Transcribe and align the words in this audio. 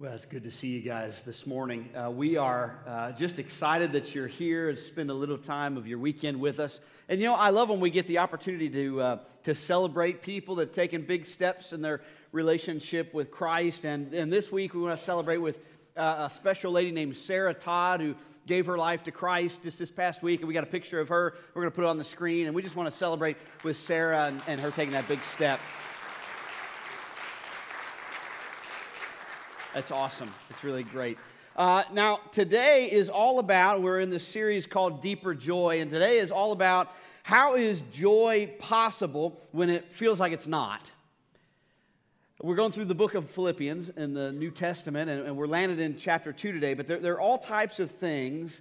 Well, 0.00 0.12
it's 0.12 0.26
good 0.26 0.44
to 0.44 0.50
see 0.52 0.68
you 0.68 0.80
guys 0.80 1.22
this 1.22 1.44
morning. 1.44 1.90
Uh, 1.92 2.08
we 2.08 2.36
are 2.36 2.78
uh, 2.86 3.10
just 3.10 3.40
excited 3.40 3.90
that 3.94 4.14
you're 4.14 4.28
here 4.28 4.68
and 4.68 4.78
spend 4.78 5.10
a 5.10 5.14
little 5.14 5.36
time 5.36 5.76
of 5.76 5.88
your 5.88 5.98
weekend 5.98 6.38
with 6.38 6.60
us. 6.60 6.78
And 7.08 7.18
you 7.18 7.26
know, 7.26 7.34
I 7.34 7.50
love 7.50 7.68
when 7.68 7.80
we 7.80 7.90
get 7.90 8.06
the 8.06 8.18
opportunity 8.18 8.70
to, 8.70 9.00
uh, 9.00 9.18
to 9.42 9.56
celebrate 9.56 10.22
people 10.22 10.54
that 10.54 10.68
have 10.68 10.72
taken 10.72 11.02
big 11.02 11.26
steps 11.26 11.72
in 11.72 11.82
their 11.82 12.00
relationship 12.30 13.12
with 13.12 13.32
Christ. 13.32 13.84
And, 13.84 14.14
and 14.14 14.32
this 14.32 14.52
week 14.52 14.72
we 14.72 14.82
want 14.82 14.96
to 14.96 15.04
celebrate 15.04 15.38
with 15.38 15.58
uh, 15.96 16.28
a 16.30 16.32
special 16.32 16.70
lady 16.70 16.92
named 16.92 17.16
Sarah 17.16 17.52
Todd 17.52 18.00
who 18.00 18.14
gave 18.46 18.66
her 18.66 18.78
life 18.78 19.02
to 19.02 19.10
Christ 19.10 19.64
just 19.64 19.80
this 19.80 19.90
past 19.90 20.22
week. 20.22 20.38
And 20.38 20.46
we 20.46 20.54
got 20.54 20.62
a 20.62 20.68
picture 20.68 21.00
of 21.00 21.08
her. 21.08 21.34
We're 21.54 21.62
going 21.62 21.72
to 21.72 21.74
put 21.74 21.82
it 21.82 21.88
on 21.88 21.98
the 21.98 22.04
screen. 22.04 22.46
And 22.46 22.54
we 22.54 22.62
just 22.62 22.76
want 22.76 22.88
to 22.88 22.96
celebrate 22.96 23.36
with 23.64 23.76
Sarah 23.76 24.26
and, 24.26 24.40
and 24.46 24.60
her 24.60 24.70
taking 24.70 24.92
that 24.92 25.08
big 25.08 25.22
step. 25.24 25.58
That's 29.78 29.92
awesome. 29.92 30.34
It's 30.50 30.64
really 30.64 30.82
great. 30.82 31.18
Uh, 31.54 31.84
now, 31.92 32.18
today 32.32 32.90
is 32.90 33.08
all 33.08 33.38
about, 33.38 33.80
we're 33.80 34.00
in 34.00 34.10
this 34.10 34.26
series 34.26 34.66
called 34.66 35.00
Deeper 35.00 35.34
Joy, 35.36 35.80
and 35.80 35.88
today 35.88 36.18
is 36.18 36.32
all 36.32 36.50
about 36.50 36.92
how 37.22 37.54
is 37.54 37.80
joy 37.92 38.52
possible 38.58 39.40
when 39.52 39.70
it 39.70 39.92
feels 39.92 40.18
like 40.18 40.32
it's 40.32 40.48
not. 40.48 40.90
We're 42.42 42.56
going 42.56 42.72
through 42.72 42.86
the 42.86 42.96
book 42.96 43.14
of 43.14 43.30
Philippians 43.30 43.90
in 43.90 44.14
the 44.14 44.32
New 44.32 44.50
Testament, 44.50 45.10
and, 45.10 45.28
and 45.28 45.36
we're 45.36 45.46
landed 45.46 45.78
in 45.78 45.96
chapter 45.96 46.32
2 46.32 46.50
today, 46.50 46.74
but 46.74 46.88
there, 46.88 46.98
there 46.98 47.12
are 47.12 47.20
all 47.20 47.38
types 47.38 47.78
of 47.78 47.88
things 47.88 48.60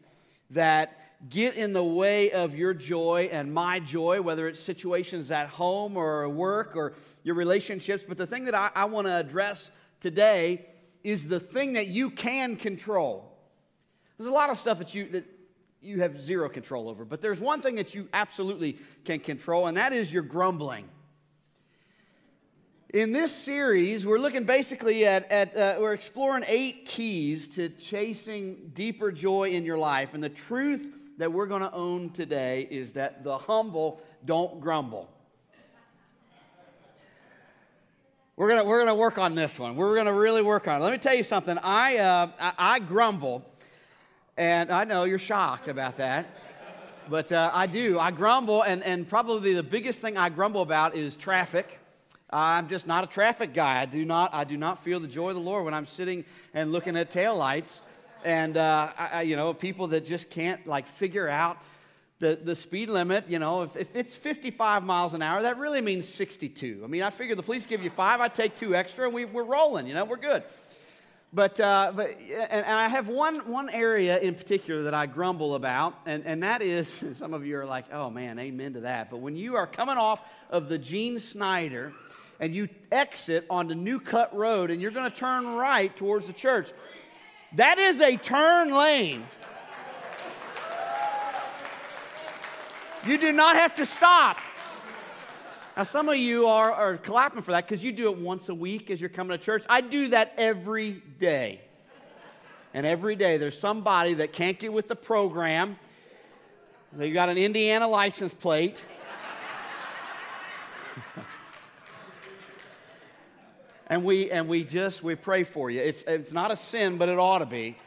that 0.51 0.99
get 1.29 1.55
in 1.55 1.73
the 1.73 1.83
way 1.83 2.29
of 2.31 2.55
your 2.55 2.75
joy 2.75 3.27
and 3.31 3.51
my 3.51 3.79
joy, 3.79 4.21
whether 4.21 4.47
it's 4.47 4.59
situations 4.59 5.31
at 5.31 5.49
home 5.49 5.97
or 5.97 6.29
work 6.29 6.75
or 6.75 6.93
your 7.23 7.33
relationships. 7.33 8.03
But 8.07 8.17
the 8.17 8.27
thing 8.27 8.45
that 8.45 8.53
I, 8.53 8.69
I 8.75 8.85
want 8.85 9.07
to 9.07 9.15
address 9.15 9.71
today 9.99 10.67
is 11.03 11.27
the 11.27 11.39
thing 11.39 11.73
that 11.73 11.87
you 11.87 12.09
can 12.09 12.55
control. 12.55 13.31
There's 14.17 14.29
a 14.29 14.33
lot 14.33 14.49
of 14.49 14.57
stuff 14.57 14.79
that 14.79 14.95
you, 14.95 15.09
that 15.09 15.25
you 15.81 16.01
have 16.01 16.21
zero 16.21 16.49
control 16.49 16.89
over, 16.89 17.05
but 17.05 17.21
there's 17.21 17.39
one 17.39 17.61
thing 17.61 17.75
that 17.75 17.93
you 17.93 18.07
absolutely 18.13 18.77
can 19.05 19.19
control, 19.19 19.67
and 19.67 19.77
that 19.77 19.93
is 19.93 20.11
your 20.11 20.23
grumbling. 20.23 20.89
In 22.93 23.11
this 23.11 23.35
series, 23.35 24.05
we're 24.05 24.17
looking 24.17 24.45
basically 24.45 25.05
at, 25.05 25.29
at 25.29 25.57
uh, 25.57 25.75
we're 25.77 25.93
exploring 25.93 26.45
eight 26.47 26.85
keys 26.85 27.49
to 27.49 27.67
chasing 27.67 28.71
deeper 28.73 29.11
joy 29.11 29.49
in 29.49 29.65
your 29.65 29.77
life. 29.77 30.13
And 30.13 30.23
the 30.23 30.29
truth 30.29 30.95
that 31.17 31.31
we're 31.31 31.47
going 31.47 31.63
to 31.63 31.73
own 31.73 32.11
today 32.11 32.65
is 32.71 32.93
that 32.93 33.25
the 33.25 33.37
humble 33.37 34.01
don't 34.23 34.61
grumble. 34.61 35.09
We're 38.37 38.49
gonna, 38.49 38.65
we're 38.65 38.77
gonna 38.77 38.93
work 38.93 39.17
on 39.17 39.33
this 39.33 39.57
one. 39.57 39.75
We're 39.75 39.95
gonna 39.95 40.13
really 40.13 40.43
work 40.43 40.67
on 40.67 40.79
it. 40.79 40.83
Let 40.83 40.91
me 40.91 40.99
tell 40.99 41.15
you 41.15 41.23
something. 41.23 41.57
I, 41.57 41.97
uh, 41.97 42.27
I, 42.39 42.53
I, 42.75 42.79
grumble, 42.79 43.43
and 44.37 44.69
I 44.69 44.83
know 44.83 45.05
you're 45.05 45.17
shocked 45.17 45.67
about 45.67 45.97
that, 45.97 46.27
but 47.09 47.31
uh, 47.31 47.49
I 47.51 47.65
do. 47.65 47.97
I 47.97 48.11
grumble, 48.11 48.61
and, 48.61 48.83
and 48.83 49.09
probably 49.09 49.55
the 49.55 49.63
biggest 49.63 50.01
thing 50.01 50.17
I 50.17 50.29
grumble 50.29 50.61
about 50.61 50.95
is 50.95 51.15
traffic. 51.15 51.79
I'm 52.29 52.69
just 52.69 52.85
not 52.85 53.03
a 53.03 53.07
traffic 53.07 53.55
guy. 53.55 53.81
I 53.81 53.87
do 53.87 54.05
not, 54.05 54.35
I 54.35 54.43
do 54.43 54.55
not 54.55 54.83
feel 54.83 54.99
the 54.99 55.07
joy 55.07 55.29
of 55.29 55.35
the 55.35 55.41
Lord 55.41 55.65
when 55.65 55.73
I'm 55.73 55.87
sitting 55.87 56.23
and 56.53 56.71
looking 56.71 56.95
at 56.95 57.09
taillights, 57.09 57.81
and 58.23 58.55
uh, 58.55 58.91
I, 58.99 59.23
you 59.23 59.35
know 59.35 59.51
people 59.51 59.87
that 59.87 60.05
just 60.05 60.29
can't 60.29 60.67
like 60.67 60.87
figure 60.87 61.27
out 61.27 61.57
the, 62.19 62.39
the 62.41 62.55
speed 62.55 62.89
limit, 62.89 63.25
you 63.29 63.37
know, 63.37 63.63
if, 63.63 63.75
if 63.75 63.95
it's 63.95 64.15
55 64.15 64.83
miles 64.83 65.13
an 65.13 65.21
hour, 65.21 65.43
that 65.43 65.57
really 65.59 65.81
means 65.81 66.07
62. 66.09 66.81
I 66.83 66.87
mean, 66.87 67.03
I 67.03 67.11
figure 67.11 67.35
the 67.35 67.43
police 67.43 67.65
give 67.65 67.83
you 67.83 67.91
five, 67.91 68.21
I 68.21 68.27
take 68.27 68.55
two 68.55 68.75
extra, 68.75 69.05
and 69.05 69.13
we, 69.13 69.25
we're 69.25 69.43
rolling, 69.43 69.85
you 69.85 69.93
know, 69.93 70.03
we're 70.03 70.17
good. 70.17 70.43
But, 71.31 71.59
uh, 71.59 71.91
but 71.95 72.17
and, 72.19 72.65
and, 72.65 72.73
I 72.73 72.87
have 72.87 73.07
one, 73.09 73.51
one 73.51 73.69
area 73.69 74.17
in 74.17 74.33
particular 74.33 74.83
that 74.83 74.93
I 74.93 75.05
grumble 75.05 75.55
about, 75.55 75.93
and, 76.05 76.25
and 76.25 76.41
that 76.41 76.61
is 76.61 77.03
some 77.13 77.33
of 77.33 77.45
you 77.45 77.57
are 77.57 77.65
like, 77.65 77.93
oh 77.93 78.09
man, 78.09 78.39
amen 78.39 78.73
to 78.73 78.79
that. 78.81 79.11
But 79.11 79.19
when 79.19 79.35
you 79.35 79.55
are 79.55 79.67
coming 79.67 79.97
off 79.97 80.21
of 80.49 80.69
the 80.69 80.77
Gene 80.79 81.19
Snyder 81.19 81.93
and 82.39 82.55
you 82.55 82.69
exit 82.91 83.45
on 83.49 83.67
the 83.67 83.75
New 83.75 83.99
Cut 83.99 84.35
Road 84.35 84.71
and 84.71 84.81
you're 84.81 84.91
going 84.91 85.09
to 85.09 85.15
turn 85.15 85.55
right 85.55 85.95
towards 85.95 86.27
the 86.27 86.33
church, 86.33 86.71
that 87.55 87.77
is 87.77 88.01
a 88.01 88.15
turn 88.17 88.71
lane. 88.73 89.25
You 93.07 93.17
do 93.17 93.31
not 93.31 93.55
have 93.55 93.75
to 93.75 93.85
stop. 93.85 94.37
Now, 95.77 95.83
some 95.83 96.09
of 96.09 96.17
you 96.17 96.47
are, 96.47 96.73
are 96.73 96.97
clapping 96.97 97.41
for 97.41 97.51
that 97.51 97.65
because 97.65 97.81
you 97.81 97.93
do 97.93 98.11
it 98.11 98.17
once 98.17 98.49
a 98.49 98.53
week 98.53 98.91
as 98.91 98.99
you're 98.99 99.09
coming 99.09 99.37
to 99.37 99.41
church. 99.41 99.63
I 99.69 99.79
do 99.79 100.09
that 100.09 100.33
every 100.37 101.01
day. 101.17 101.61
And 102.73 102.85
every 102.85 103.15
day 103.15 103.37
there's 103.37 103.57
somebody 103.57 104.15
that 104.15 104.33
can't 104.33 104.59
get 104.59 104.73
with 104.73 104.89
the 104.89 104.95
program. 104.95 105.77
They've 106.91 107.13
got 107.13 107.29
an 107.29 107.37
Indiana 107.37 107.87
license 107.87 108.33
plate. 108.33 108.83
and 113.87 114.03
we 114.03 114.31
and 114.31 114.49
we 114.49 114.65
just 114.65 115.01
we 115.01 115.15
pray 115.15 115.45
for 115.45 115.71
you. 115.71 115.79
It's 115.79 116.03
it's 116.03 116.33
not 116.33 116.51
a 116.51 116.57
sin, 116.57 116.97
but 116.97 117.07
it 117.07 117.17
ought 117.17 117.39
to 117.39 117.45
be. 117.45 117.77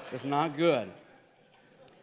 It's 0.00 0.10
just 0.10 0.24
not 0.24 0.56
good. 0.56 0.90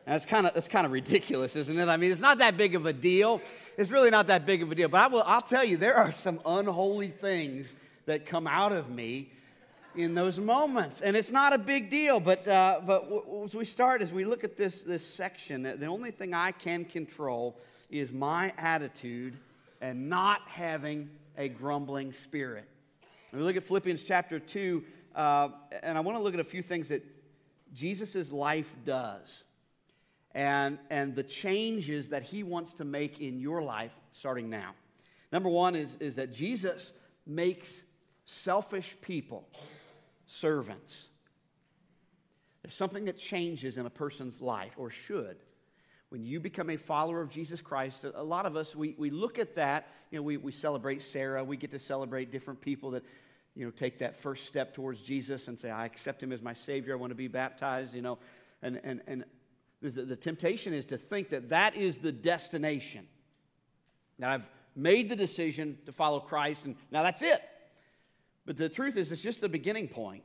And 0.05 0.13
that's 0.13 0.25
kind 0.25 0.47
of 0.47 0.53
that's 0.53 0.67
kind 0.67 0.85
of 0.85 0.91
ridiculous, 0.91 1.55
isn't 1.55 1.77
it? 1.77 1.87
I 1.87 1.97
mean, 1.97 2.11
it's 2.11 2.21
not 2.21 2.39
that 2.39 2.57
big 2.57 2.73
of 2.75 2.85
a 2.85 2.93
deal. 2.93 3.39
It's 3.77 3.91
really 3.91 4.09
not 4.09 4.27
that 4.27 4.45
big 4.45 4.63
of 4.63 4.71
a 4.71 4.75
deal. 4.75 4.89
But 4.89 5.03
I 5.03 5.07
will 5.07 5.23
I'll 5.25 5.41
tell 5.41 5.63
you, 5.63 5.77
there 5.77 5.95
are 5.95 6.11
some 6.11 6.41
unholy 6.45 7.09
things 7.09 7.75
that 8.07 8.25
come 8.25 8.47
out 8.47 8.71
of 8.71 8.89
me 8.89 9.31
in 9.95 10.15
those 10.15 10.39
moments, 10.39 11.01
and 11.01 11.15
it's 11.15 11.31
not 11.31 11.53
a 11.53 11.57
big 11.57 11.91
deal. 11.91 12.19
But 12.19 12.47
uh, 12.47 12.81
but 12.85 13.09
w- 13.09 13.43
as 13.45 13.53
we 13.53 13.63
start, 13.63 14.01
as 14.01 14.11
we 14.11 14.25
look 14.25 14.43
at 14.43 14.57
this 14.57 14.81
this 14.81 15.05
section, 15.05 15.63
the 15.63 15.85
only 15.85 16.09
thing 16.09 16.33
I 16.33 16.51
can 16.51 16.83
control 16.83 17.59
is 17.91 18.11
my 18.11 18.53
attitude 18.57 19.37
and 19.81 20.09
not 20.09 20.41
having 20.47 21.09
a 21.37 21.47
grumbling 21.47 22.11
spirit. 22.11 22.65
And 23.31 23.39
we 23.39 23.45
look 23.45 23.55
at 23.55 23.63
Philippians 23.63 24.03
chapter 24.03 24.39
two, 24.39 24.83
uh, 25.15 25.49
and 25.83 25.95
I 25.95 26.01
want 26.01 26.17
to 26.17 26.23
look 26.23 26.33
at 26.33 26.39
a 26.39 26.43
few 26.43 26.63
things 26.63 26.87
that 26.87 27.05
Jesus' 27.75 28.31
life 28.31 28.73
does 28.83 29.43
and, 30.33 30.79
and 30.89 31.15
the 31.15 31.23
changes 31.23 32.09
that 32.09 32.23
he 32.23 32.43
wants 32.43 32.73
to 32.73 32.85
make 32.85 33.19
in 33.19 33.39
your 33.39 33.61
life 33.61 33.91
starting 34.11 34.49
now. 34.49 34.73
Number 35.31 35.49
one 35.49 35.75
is, 35.75 35.97
is 35.99 36.15
that 36.15 36.33
Jesus 36.33 36.93
makes 37.25 37.83
selfish 38.25 38.95
people 39.01 39.47
servants. 40.25 41.07
There's 42.61 42.73
something 42.73 43.05
that 43.05 43.17
changes 43.17 43.77
in 43.77 43.85
a 43.85 43.89
person's 43.89 44.39
life, 44.39 44.73
or 44.77 44.89
should. 44.89 45.37
When 46.09 46.23
you 46.23 46.39
become 46.39 46.69
a 46.69 46.77
follower 46.77 47.21
of 47.21 47.29
Jesus 47.29 47.61
Christ, 47.61 48.03
a 48.03 48.23
lot 48.23 48.45
of 48.45 48.55
us, 48.55 48.75
we, 48.75 48.95
we 48.97 49.09
look 49.09 49.39
at 49.39 49.55
that, 49.55 49.87
you 50.11 50.19
know, 50.19 50.23
we, 50.23 50.37
we 50.37 50.51
celebrate 50.51 51.01
Sarah, 51.01 51.43
we 51.43 51.57
get 51.57 51.71
to 51.71 51.79
celebrate 51.79 52.31
different 52.31 52.61
people 52.61 52.91
that, 52.91 53.03
you 53.55 53.65
know, 53.65 53.71
take 53.71 53.97
that 53.99 54.15
first 54.15 54.45
step 54.45 54.73
towards 54.73 55.01
Jesus 55.01 55.47
and 55.47 55.57
say, 55.57 55.71
I 55.71 55.85
accept 55.85 56.21
him 56.21 56.31
as 56.31 56.41
my 56.41 56.53
Savior, 56.53 56.93
I 56.93 56.97
want 56.97 57.11
to 57.11 57.15
be 57.15 57.27
baptized, 57.27 57.93
you 57.93 58.01
know, 58.01 58.17
and, 58.61 58.79
and, 58.83 59.01
and 59.07 59.23
the, 59.81 60.15
temptation 60.15 60.73
is 60.73 60.85
to 60.85 60.97
think 60.97 61.29
that 61.29 61.49
that 61.49 61.75
is 61.75 61.97
the 61.97 62.11
destination. 62.11 63.07
Now, 64.19 64.31
I've 64.31 64.49
made 64.75 65.09
the 65.09 65.15
decision 65.15 65.77
to 65.85 65.91
follow 65.91 66.19
Christ, 66.19 66.65
and 66.65 66.75
now 66.91 67.03
that's 67.03 67.21
it. 67.21 67.41
But 68.45 68.57
the 68.57 68.69
truth 68.69 68.97
is, 68.97 69.11
it's 69.11 69.21
just 69.21 69.41
the 69.41 69.49
beginning 69.49 69.87
point. 69.87 70.23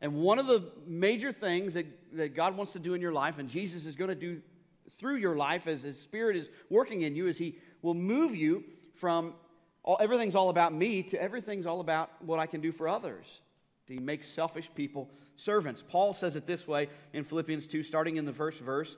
And 0.00 0.16
one 0.16 0.38
of 0.38 0.46
the 0.46 0.70
major 0.86 1.32
things 1.32 1.74
that, 1.74 1.86
that 2.12 2.34
God 2.34 2.56
wants 2.56 2.72
to 2.74 2.78
do 2.78 2.94
in 2.94 3.00
your 3.00 3.12
life, 3.12 3.38
and 3.38 3.48
Jesus 3.48 3.86
is 3.86 3.96
going 3.96 4.10
to 4.10 4.14
do 4.14 4.42
through 4.90 5.16
your 5.16 5.36
life 5.36 5.66
as 5.66 5.82
His 5.82 5.98
Spirit 5.98 6.36
is 6.36 6.50
working 6.68 7.02
in 7.02 7.16
you, 7.16 7.28
is 7.28 7.38
He 7.38 7.58
will 7.82 7.94
move 7.94 8.36
you 8.36 8.62
from 8.94 9.34
all, 9.82 9.96
everything's 10.00 10.34
all 10.34 10.50
about 10.50 10.74
me 10.74 11.02
to 11.04 11.20
everything's 11.20 11.64
all 11.64 11.80
about 11.80 12.10
what 12.20 12.38
I 12.38 12.46
can 12.46 12.60
do 12.60 12.72
for 12.72 12.88
others. 12.88 13.40
He 13.88 13.98
makes 13.98 14.28
selfish 14.28 14.70
people 14.74 15.10
servants. 15.36 15.82
Paul 15.86 16.12
says 16.12 16.36
it 16.36 16.46
this 16.46 16.66
way 16.66 16.88
in 17.12 17.24
Philippians 17.24 17.66
2, 17.66 17.82
starting 17.82 18.16
in 18.16 18.24
the 18.24 18.32
first 18.32 18.60
verse. 18.60 18.96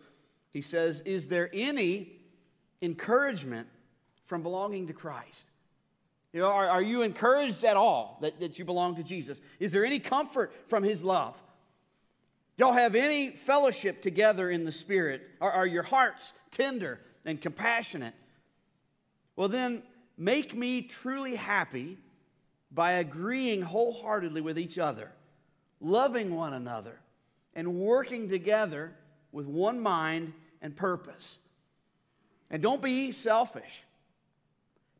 He 0.50 0.62
says, 0.62 1.00
Is 1.00 1.29
there 1.29 1.50
any 1.52 2.12
encouragement 2.81 3.69
from 4.26 4.43
belonging 4.43 4.87
to 4.87 4.93
Christ? 4.93 5.46
You 6.32 6.40
know, 6.40 6.49
are, 6.49 6.69
are 6.69 6.82
you 6.82 7.02
encouraged 7.02 7.64
at 7.64 7.76
all 7.76 8.19
that, 8.23 8.38
that 8.40 8.58
you 8.58 8.64
belong 8.64 8.96
to 8.96 9.02
Jesus? 9.02 9.40
Is 9.58 9.73
there 9.73 9.85
any 9.85 9.99
comfort 9.99 10.52
from 10.67 10.82
his 10.82 11.02
love? 11.02 11.40
Y'all 12.56 12.73
have 12.73 12.94
any 12.94 13.31
fellowship 13.31 14.02
together 14.02 14.50
in 14.50 14.64
the 14.64 14.73
Spirit? 14.73 15.23
Are, 15.40 15.50
are 15.50 15.67
your 15.67 15.85
hearts 15.85 16.32
tender 16.50 17.00
and 17.25 17.40
compassionate? 17.40 18.14
Well, 19.37 19.49
then, 19.49 19.82
make 20.17 20.55
me 20.55 20.82
truly 20.82 21.37
happy 21.37 21.99
by 22.70 22.93
agreeing 22.93 23.62
wholeheartedly 23.62 24.41
with 24.41 24.59
each 24.59 24.79
other, 24.79 25.11
loving 25.81 26.35
one 26.35 26.53
another, 26.53 26.99
and 27.55 27.75
working 27.75 28.29
together 28.29 28.93
with 29.32 29.47
one 29.47 29.81
mind 29.81 30.32
and 30.61 30.76
purpose. 30.76 31.38
And 32.50 32.62
don't 32.62 32.82
be 32.82 33.12
selfish. 33.12 33.85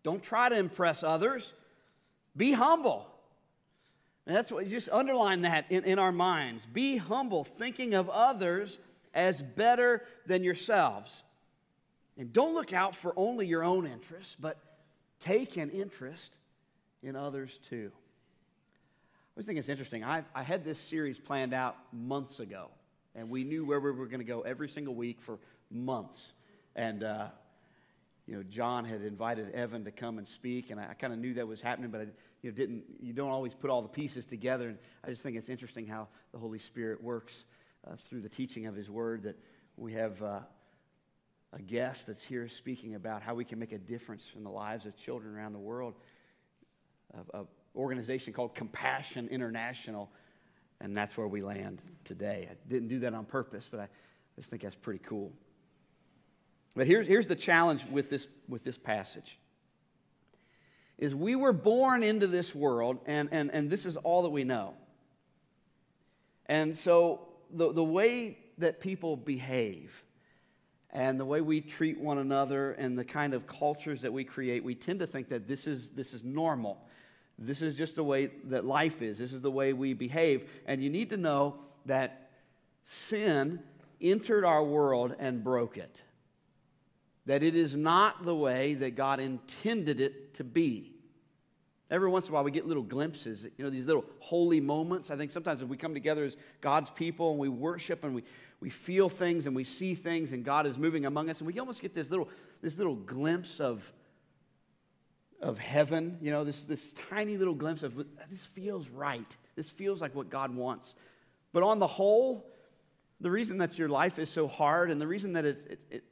Don't 0.03 0.23
try 0.23 0.49
to 0.49 0.57
impress 0.57 1.03
others. 1.03 1.53
Be 2.37 2.53
humble. 2.53 3.07
And 4.27 4.37
that's 4.37 4.53
what, 4.53 4.69
just 4.69 4.89
underline 4.91 5.43
that 5.43 5.67
in, 5.71 5.85
in 5.85 5.99
our 5.99 6.13
minds. 6.13 6.67
Be 6.67 6.97
humble, 6.97 7.45
thinking 7.45 7.95
of 7.95 8.11
others 8.11 8.79
as 9.15 9.41
better 9.41 10.05
than 10.27 10.45
yourselves. 10.45 11.23
And 12.19 12.33
don't 12.33 12.55
look 12.55 12.73
out 12.73 12.95
for 12.95 13.13
only 13.17 13.47
your 13.47 13.65
own 13.65 13.87
interests, 13.87 14.37
but 14.39 14.59
take 15.21 15.57
an 15.57 15.71
interest 15.71 16.33
in 17.03 17.17
others 17.17 17.59
too. 17.69 17.91
I 17.95 19.31
always 19.37 19.47
think 19.47 19.59
it's 19.59 19.69
interesting. 19.69 20.03
I've, 20.03 20.25
I 20.35 20.43
had 20.43 20.65
this 20.65 20.79
series 20.79 21.19
planned 21.19 21.55
out 21.55 21.77
months 21.93 22.41
ago, 22.41 22.69
and 23.15 23.31
we 23.31 23.45
knew 23.45 23.65
where 23.65 23.81
we 23.81 23.93
were 23.93 24.07
going 24.07 24.21
to 24.21 24.25
go 24.25 24.41
every 24.41 24.69
single 24.69 24.95
week 24.95 25.21
for 25.21 25.39
months. 25.71 26.33
And, 26.75 27.05
uh, 27.05 27.29
you 28.27 28.35
know, 28.35 28.43
John 28.43 28.85
had 28.85 29.03
invited 29.03 29.53
Evan 29.53 29.85
to 29.85 29.93
come 29.93 30.19
and 30.19 30.27
speak, 30.27 30.71
and 30.71 30.81
I, 30.81 30.89
I 30.91 30.95
kind 30.95 31.13
of 31.13 31.19
knew 31.19 31.35
that 31.35 31.47
was 31.47 31.61
happening, 31.61 31.91
but 31.91 32.01
I 32.01 32.07
you 32.43 32.51
know, 32.51 32.57
didn't, 32.57 32.85
you 33.01 33.13
don't 33.13 33.31
always 33.31 33.55
put 33.55 33.71
all 33.71 33.83
the 33.83 33.89
pieces 33.89 34.25
together. 34.25 34.69
And 34.69 34.79
I 35.05 35.11
just 35.11 35.23
think 35.23 35.37
it's 35.37 35.49
interesting 35.49 35.87
how 35.87 36.09
the 36.33 36.39
Holy 36.39 36.59
Spirit 36.59 37.03
works 37.03 37.45
uh, 37.87 37.95
through 38.09 38.23
the 38.23 38.29
teaching 38.29 38.67
of 38.67 38.75
His 38.75 38.91
Word 38.91 39.23
that 39.23 39.37
we 39.77 39.93
have 39.93 40.21
uh, 40.23 40.41
a 41.53 41.63
guest 41.63 42.07
that's 42.07 42.23
here 42.23 42.49
speaking 42.49 42.95
about 42.95 43.23
how 43.23 43.35
we 43.35 43.45
can 43.45 43.59
make 43.59 43.73
a 43.73 43.79
difference 43.79 44.31
in 44.37 44.45
the 44.45 44.51
lives 44.51 44.87
of 44.87 44.97
children 44.97 45.35
around 45.35 45.53
the 45.53 45.59
world. 45.59 45.95
An 47.15 47.47
organization 47.75 48.33
called 48.33 48.55
Compassion 48.55 49.29
International, 49.29 50.11
and 50.81 50.97
that's 50.97 51.17
where 51.17 51.29
we 51.29 51.43
land 51.43 51.83
today. 52.05 52.49
I 52.51 52.55
didn't 52.69 52.89
do 52.89 53.01
that 53.01 53.15
on 53.15 53.25
purpose, 53.25 53.69
but 53.71 53.81
I 53.81 53.89
just 54.37 54.51
think 54.51 54.63
that's 54.63 54.77
pretty 54.77 55.01
cool. 55.05 55.33
But 56.77 56.87
here's, 56.87 57.07
here's 57.07 57.27
the 57.27 57.37
challenge 57.37 57.85
with 57.91 58.09
this, 58.09 58.29
with 58.49 58.63
this 58.63 58.79
passage 58.79 59.39
is 60.99 61.15
we 61.15 61.37
were 61.37 61.53
born 61.53 62.03
into 62.03 62.27
this 62.27 62.55
world, 62.55 62.99
and, 63.07 63.29
and, 63.31 63.51
and 63.53 63.71
this 63.71 63.87
is 63.87 63.97
all 63.97 64.23
that 64.23 64.31
we 64.31 64.45
know. 64.45 64.75
And 66.47 66.77
so 66.77 67.29
the, 67.53 67.73
the 67.73 67.85
way 67.85 68.39
that 68.59 68.81
people 68.81 69.17
behave 69.17 70.05
and 70.91 71.21
the 71.21 71.25
way 71.25 71.41
we 71.41 71.61
treat 71.61 72.01
one 72.01 72.19
another 72.19 72.73
and 72.73 72.99
the 72.99 73.05
kind 73.05 73.35
of 73.35 73.47
cultures 73.47 74.03
that 74.03 74.13
we 74.13 74.25
create, 74.25 74.65
we 74.65 74.75
tend 74.75 74.99
to 75.01 75.07
think 75.07 75.29
that 75.29 75.47
this 75.47 75.67
is, 75.67 75.89
this 75.91 76.15
is 76.15 76.25
normal. 76.25 76.88
This 77.39 77.63
is 77.63 77.75
just 77.75 77.95
the 77.95 78.05
way 78.05 78.31
that 78.45 78.65
life 78.65 79.01
is. 79.01 79.19
This 79.19 79.33
is 79.33 79.41
the 79.41 79.51
way 79.51 79.73
we 79.73 79.95
behave. 79.95 80.51
And 80.67 80.83
you 80.83 80.91
need 80.91 81.11
to 81.11 81.17
know 81.17 81.57
that 81.87 82.31
sin 82.85 83.61
entered 84.01 84.45
our 84.45 84.65
world 84.65 85.15
and 85.19 85.45
broke 85.45 85.77
it 85.77 86.03
that 87.29 87.43
it 87.43 87.55
is 87.55 87.77
not 87.77 88.25
the 88.25 88.35
way 88.35 88.73
that 88.73 88.97
God 88.97 89.21
intended 89.21 90.01
it 90.01 90.33
to 90.35 90.45
be. 90.45 90.95
Every 91.91 92.09
once 92.09 92.25
in 92.25 92.31
a 92.31 92.35
while, 92.35 92.43
we 92.43 92.51
get 92.51 92.67
little 92.67 92.83
glimpses, 92.83 93.47
you 93.59 93.65
know, 93.65 93.71
these 93.71 93.85
little 93.85 94.07
holy 94.19 94.63
moments. 94.63 95.11
I 95.11 95.17
think 95.17 95.31
sometimes 95.31 95.61
if 95.61 95.69
we 95.69 95.77
come 95.77 95.93
together 95.93 96.25
as 96.25 96.39
God's 96.63 96.89
people 96.89 97.31
and 97.31 97.39
we 97.39 97.51
worship 97.51 98.03
and 98.03 98.15
we, 98.15 98.25
we 98.61 98.71
feel 98.71 99.11
things 99.11 99.47
and 99.47 99.55
we 99.55 99.65
see 99.65 99.95
things 99.95 100.33
and 100.33 100.43
God 100.43 100.67
is 100.67 100.79
moving 100.79 101.05
among 101.05 101.29
us, 101.29 101.39
and 101.39 101.47
we 101.47 101.59
almost 101.59 101.83
get 101.83 101.95
this 101.95 102.09
little, 102.09 102.31
this 102.63 102.79
little 102.79 102.95
glimpse 102.95 103.61
of, 103.61 103.93
of 105.41 105.59
heaven, 105.59 106.19
you 106.21 106.31
know, 106.31 106.45
this, 106.45 106.63
this 106.63 106.93
tiny 107.11 107.37
little 107.37 107.55
glimpse 107.55 107.83
of 107.83 107.95
this 108.31 108.45
feels 108.45 108.89
right. 108.89 109.37
This 109.55 109.71
feels 109.71 110.01
like 110.01 110.15
what 110.15 110.31
God 110.31 110.55
wants. 110.55 110.95
But 111.53 111.63
on 111.63 111.79
the 111.79 111.87
whole, 111.87 112.51
the 113.21 113.31
reason 113.31 113.59
that 113.59 113.79
your 113.79 113.89
life 113.89 114.19
is 114.19 114.29
so 114.29 114.49
hard 114.49 114.91
and 114.91 115.01
the 115.01 115.07
reason 115.07 115.33
that 115.35 115.45
it, 115.45 115.79
it, 115.91 116.05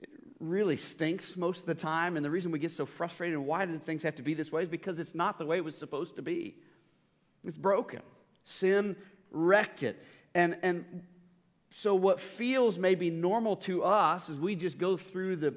it 0.00 0.08
really 0.38 0.76
stinks 0.76 1.36
most 1.36 1.60
of 1.60 1.66
the 1.66 1.74
time. 1.74 2.16
And 2.16 2.24
the 2.24 2.30
reason 2.30 2.52
we 2.52 2.58
get 2.58 2.70
so 2.70 2.86
frustrated 2.86 3.36
and 3.36 3.46
why 3.46 3.66
do 3.66 3.76
things 3.78 4.02
have 4.04 4.16
to 4.16 4.22
be 4.22 4.34
this 4.34 4.52
way 4.52 4.62
is 4.62 4.68
because 4.68 4.98
it's 4.98 5.14
not 5.14 5.38
the 5.38 5.46
way 5.46 5.56
it 5.56 5.64
was 5.64 5.76
supposed 5.76 6.16
to 6.16 6.22
be. 6.22 6.54
It's 7.44 7.56
broken. 7.56 8.02
Sin 8.44 8.96
wrecked 9.30 9.82
it. 9.82 10.02
And, 10.34 10.58
and 10.62 11.02
so, 11.70 11.94
what 11.94 12.20
feels 12.20 12.78
maybe 12.78 13.10
normal 13.10 13.56
to 13.56 13.82
us 13.82 14.30
as 14.30 14.38
we 14.38 14.54
just 14.54 14.78
go 14.78 14.96
through 14.96 15.36
the, 15.36 15.54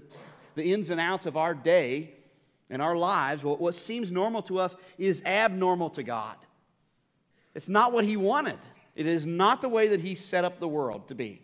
the 0.56 0.74
ins 0.74 0.89
and 0.89 1.00
outs 1.00 1.25
of 1.25 1.38
our 1.38 1.54
day 1.54 2.13
and 2.71 2.81
our 2.81 2.95
lives, 2.95 3.44
what, 3.44 3.62
what 3.62 3.75
seems 3.75 4.09
normal 4.09 4.41
to 4.44 4.57
us 4.57 4.75
is 4.97 5.21
abnormal 5.25 5.91
to 5.91 6.01
God. 6.01 6.35
It's 7.53 7.69
not 7.69 7.94
what 7.94 8.06
He 8.06 8.18
wanted, 8.18 8.57
it 8.95 9.06
is 9.06 9.25
not 9.25 9.62
the 9.62 9.69
way 9.69 9.89
that 9.89 10.00
He 10.00 10.15
set 10.15 10.44
up 10.44 10.59
the 10.59 10.68
world 10.68 11.09
to 11.09 11.15
be. 11.15 11.41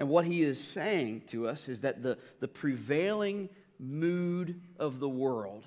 And 0.00 0.08
what 0.08 0.24
he 0.24 0.40
is 0.40 0.58
saying 0.58 1.24
to 1.28 1.46
us 1.46 1.68
is 1.68 1.80
that 1.80 2.02
the, 2.02 2.16
the 2.40 2.48
prevailing 2.48 3.50
mood 3.78 4.58
of 4.78 4.98
the 4.98 5.08
world 5.08 5.62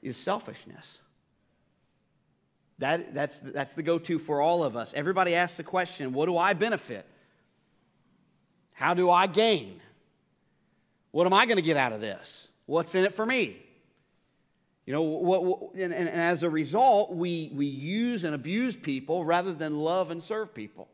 is 0.00 0.16
selfishness. 0.16 0.98
That, 2.78 3.12
that's, 3.12 3.38
that's 3.40 3.74
the 3.74 3.82
go 3.82 3.98
to 3.98 4.18
for 4.18 4.40
all 4.40 4.64
of 4.64 4.76
us. 4.76 4.94
Everybody 4.94 5.34
asks 5.34 5.58
the 5.58 5.62
question 5.62 6.14
what 6.14 6.24
do 6.24 6.38
I 6.38 6.54
benefit? 6.54 7.04
How 8.72 8.94
do 8.94 9.10
I 9.10 9.26
gain? 9.26 9.82
What 11.12 11.26
am 11.26 11.32
I 11.32 11.46
going 11.46 11.56
to 11.56 11.62
get 11.62 11.76
out 11.76 11.92
of 11.92 12.00
this? 12.00 12.48
What's 12.66 12.94
in 12.94 13.04
it 13.04 13.12
for 13.12 13.26
me? 13.26 13.58
You 14.86 14.94
know, 14.94 15.02
what, 15.02 15.44
what 15.44 15.74
and, 15.74 15.92
and 15.92 16.08
as 16.08 16.42
a 16.42 16.50
result, 16.50 17.14
we, 17.14 17.50
we 17.54 17.66
use 17.66 18.24
and 18.24 18.34
abuse 18.34 18.76
people 18.76 19.24
rather 19.24 19.52
than 19.52 19.78
love 19.78 20.10
and 20.10 20.22
serve 20.22 20.54
people. 20.54 20.88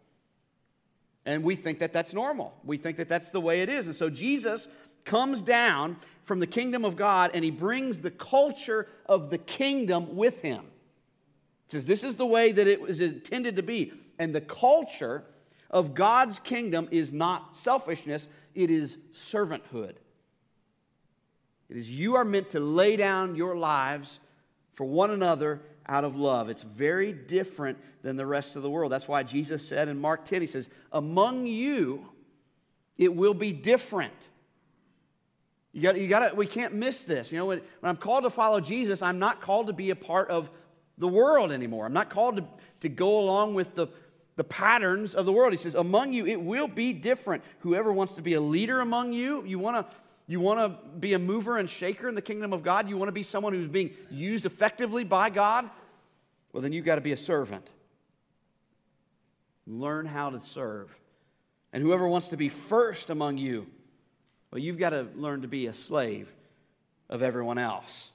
And 1.24 1.42
we 1.42 1.56
think 1.56 1.80
that 1.80 1.92
that's 1.92 2.14
normal. 2.14 2.54
We 2.64 2.78
think 2.78 2.98
that 2.98 3.08
that's 3.08 3.30
the 3.30 3.40
way 3.40 3.62
it 3.62 3.68
is. 3.68 3.86
And 3.86 3.96
so 3.96 4.08
Jesus 4.08 4.68
comes 5.04 5.40
down 5.40 5.96
from 6.24 6.40
the 6.40 6.46
kingdom 6.46 6.84
of 6.84 6.96
God 6.96 7.30
and 7.34 7.44
he 7.44 7.50
brings 7.50 7.98
the 7.98 8.10
culture 8.10 8.86
of 9.06 9.30
the 9.30 9.38
kingdom 9.38 10.16
with 10.16 10.40
him. 10.40 10.64
He 11.68 11.72
says, 11.72 11.86
This 11.86 12.04
is 12.04 12.16
the 12.16 12.26
way 12.26 12.52
that 12.52 12.66
it 12.66 12.80
was 12.80 13.00
intended 13.00 13.56
to 13.56 13.62
be. 13.62 13.92
And 14.18 14.34
the 14.34 14.40
culture 14.40 15.24
of 15.70 15.94
God's 15.94 16.38
kingdom 16.38 16.88
is 16.90 17.12
not 17.12 17.56
selfishness, 17.56 18.28
it 18.54 18.70
is 18.70 18.98
servanthood. 19.14 19.94
It 21.68 21.76
is 21.76 21.90
you 21.90 22.16
are 22.16 22.24
meant 22.24 22.50
to 22.50 22.60
lay 22.60 22.96
down 22.96 23.34
your 23.34 23.56
lives 23.56 24.20
for 24.74 24.84
one 24.84 25.10
another 25.10 25.60
out 25.88 26.04
of 26.04 26.16
love. 26.16 26.48
It's 26.48 26.62
very 26.62 27.12
different 27.12 27.78
than 28.02 28.16
the 28.16 28.26
rest 28.26 28.56
of 28.56 28.62
the 28.62 28.70
world. 28.70 28.92
That's 28.92 29.08
why 29.08 29.22
Jesus 29.22 29.66
said 29.66 29.88
in 29.88 30.00
Mark 30.00 30.24
10, 30.24 30.40
He 30.40 30.46
says, 30.46 30.68
Among 30.92 31.46
you, 31.46 32.06
it 32.96 33.14
will 33.14 33.34
be 33.34 33.52
different. 33.52 34.28
You 35.72 35.82
got, 35.82 35.98
you 35.98 36.08
got 36.08 36.36
we 36.36 36.46
can't 36.46 36.74
miss 36.74 37.02
this. 37.02 37.30
You 37.30 37.38
know, 37.38 37.46
when, 37.46 37.60
when 37.80 37.90
I'm 37.90 37.96
called 37.96 38.24
to 38.24 38.30
follow 38.30 38.60
Jesus, 38.60 39.02
I'm 39.02 39.18
not 39.18 39.42
called 39.42 39.66
to 39.66 39.72
be 39.72 39.90
a 39.90 39.96
part 39.96 40.30
of 40.30 40.50
the 40.98 41.08
world 41.08 41.52
anymore. 41.52 41.84
I'm 41.84 41.92
not 41.92 42.08
called 42.08 42.36
to, 42.36 42.44
to 42.80 42.88
go 42.88 43.18
along 43.20 43.54
with 43.54 43.74
the, 43.74 43.88
the 44.36 44.44
patterns 44.44 45.14
of 45.14 45.26
the 45.26 45.32
world. 45.32 45.52
He 45.52 45.58
says, 45.58 45.74
Among 45.74 46.12
you, 46.12 46.26
it 46.26 46.40
will 46.40 46.68
be 46.68 46.92
different. 46.92 47.44
Whoever 47.58 47.92
wants 47.92 48.14
to 48.14 48.22
be 48.22 48.34
a 48.34 48.40
leader 48.40 48.80
among 48.80 49.12
you, 49.12 49.44
you 49.44 49.58
want 49.58 49.76
to 49.76 49.96
you 50.26 50.40
want 50.40 50.58
to 50.58 50.98
be 50.98 51.12
a 51.12 51.18
mover 51.18 51.58
and 51.58 51.70
shaker 51.70 52.08
in 52.08 52.14
the 52.14 52.22
kingdom 52.22 52.52
of 52.52 52.62
God? 52.62 52.88
You 52.88 52.96
want 52.96 53.08
to 53.08 53.12
be 53.12 53.22
someone 53.22 53.52
who's 53.52 53.68
being 53.68 53.90
used 54.10 54.44
effectively 54.44 55.04
by 55.04 55.30
God? 55.30 55.70
Well, 56.52 56.62
then 56.62 56.72
you've 56.72 56.84
got 56.84 56.96
to 56.96 57.00
be 57.00 57.12
a 57.12 57.16
servant. 57.16 57.68
Learn 59.66 60.06
how 60.06 60.30
to 60.30 60.40
serve. 60.42 60.96
And 61.72 61.82
whoever 61.82 62.08
wants 62.08 62.28
to 62.28 62.36
be 62.36 62.48
first 62.48 63.10
among 63.10 63.38
you, 63.38 63.66
well, 64.50 64.60
you've 64.60 64.78
got 64.78 64.90
to 64.90 65.06
learn 65.14 65.42
to 65.42 65.48
be 65.48 65.66
a 65.66 65.74
slave 65.74 66.32
of 67.08 67.22
everyone 67.22 67.58
else. 67.58 68.10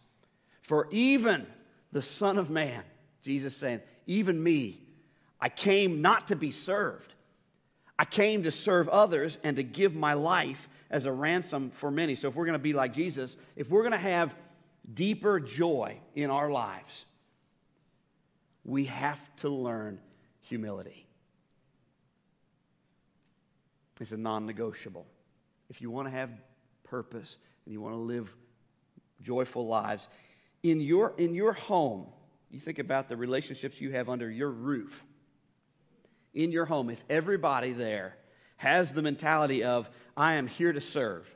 For 0.62 0.88
even 0.92 1.46
the 1.92 2.02
Son 2.02 2.38
of 2.38 2.50
Man, 2.50 2.84
Jesus 3.22 3.56
saying, 3.56 3.82
even 4.08 4.42
me, 4.42 4.82
I 5.40 5.50
came 5.50 6.02
not 6.02 6.28
to 6.28 6.36
be 6.36 6.52
served. 6.52 7.14
I 7.98 8.06
came 8.06 8.44
to 8.44 8.52
serve 8.52 8.90
others 8.90 9.38
and 9.44 9.58
to 9.58 9.64
give 9.64 9.96
my 9.96 10.14
life 10.14 10.68
as 10.92 11.06
a 11.06 11.12
ransom 11.12 11.72
for 11.72 11.90
many. 11.90 12.14
So, 12.14 12.28
if 12.28 12.36
we're 12.36 12.46
going 12.46 12.54
to 12.54 12.60
be 12.60 12.74
like 12.74 12.94
Jesus, 12.94 13.38
if 13.56 13.70
we're 13.70 13.82
going 13.82 13.94
to 13.94 13.98
have 13.98 14.36
deeper 14.94 15.40
joy 15.40 15.98
in 16.14 16.30
our 16.30 16.52
lives, 16.52 17.06
we 18.64 18.86
have 18.86 19.20
to 19.38 19.50
learn 19.50 20.00
humility. 20.42 21.08
It's 24.00 24.12
a 24.12 24.18
non 24.18 24.46
negotiable. 24.46 25.08
If 25.70 25.82
you 25.82 25.90
want 25.90 26.08
to 26.08 26.12
have 26.12 26.30
purpose 26.84 27.38
and 27.66 27.74
you 27.74 27.80
want 27.80 27.96
to 27.96 28.00
live 28.00 28.36
joyful 29.22 29.66
lives, 29.68 30.10
in 30.62 30.82
your, 30.82 31.14
in 31.18 31.34
your 31.34 31.54
home, 31.54 32.08
you 32.50 32.60
think 32.60 32.80
about 32.80 33.08
the 33.08 33.16
relationships 33.16 33.80
you 33.80 33.92
have 33.92 34.10
under 34.10 34.30
your 34.30 34.50
roof. 34.50 35.04
In 36.34 36.52
your 36.52 36.66
home, 36.66 36.90
if 36.90 37.04
everybody 37.10 37.72
there 37.72 38.18
has 38.62 38.92
the 38.92 39.02
mentality 39.02 39.64
of, 39.64 39.90
I 40.16 40.36
am 40.36 40.46
here 40.46 40.72
to 40.72 40.80
serve. 40.80 41.28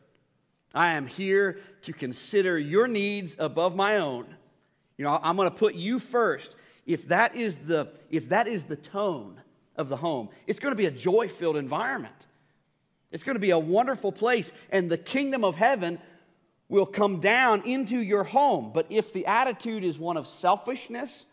I 0.75 0.93
am 0.93 1.07
here 1.07 1.57
to 1.81 1.91
consider 1.91 2.59
your 2.59 2.87
needs 2.87 3.35
above 3.39 3.75
my 3.75 3.97
own. 3.97 4.27
You 4.95 5.05
know, 5.05 5.19
I'm 5.23 5.35
going 5.35 5.49
to 5.49 5.55
put 5.55 5.73
you 5.73 5.97
first. 5.97 6.55
If 6.85 7.07
that 7.07 7.35
is 7.35 7.57
the 7.57 7.87
if 8.11 8.29
that 8.29 8.47
is 8.47 8.65
the 8.65 8.75
tone 8.75 9.41
of 9.75 9.89
the 9.89 9.97
home, 9.97 10.29
it's 10.45 10.59
going 10.59 10.71
to 10.71 10.77
be 10.77 10.85
a 10.85 10.91
joy-filled 10.91 11.57
environment. 11.57 12.27
It's 13.11 13.23
going 13.23 13.35
to 13.35 13.39
be 13.39 13.49
a 13.49 13.59
wonderful 13.59 14.11
place 14.11 14.53
and 14.69 14.87
the 14.87 14.97
kingdom 14.97 15.43
of 15.43 15.55
heaven 15.55 15.97
will 16.69 16.85
come 16.85 17.19
down 17.19 17.63
into 17.65 17.97
your 17.97 18.23
home. 18.23 18.69
But 18.71 18.85
if 18.91 19.13
the 19.13 19.25
attitude 19.25 19.83
is 19.83 19.97
one 19.97 20.15
of 20.15 20.27
selfishness, 20.27 21.25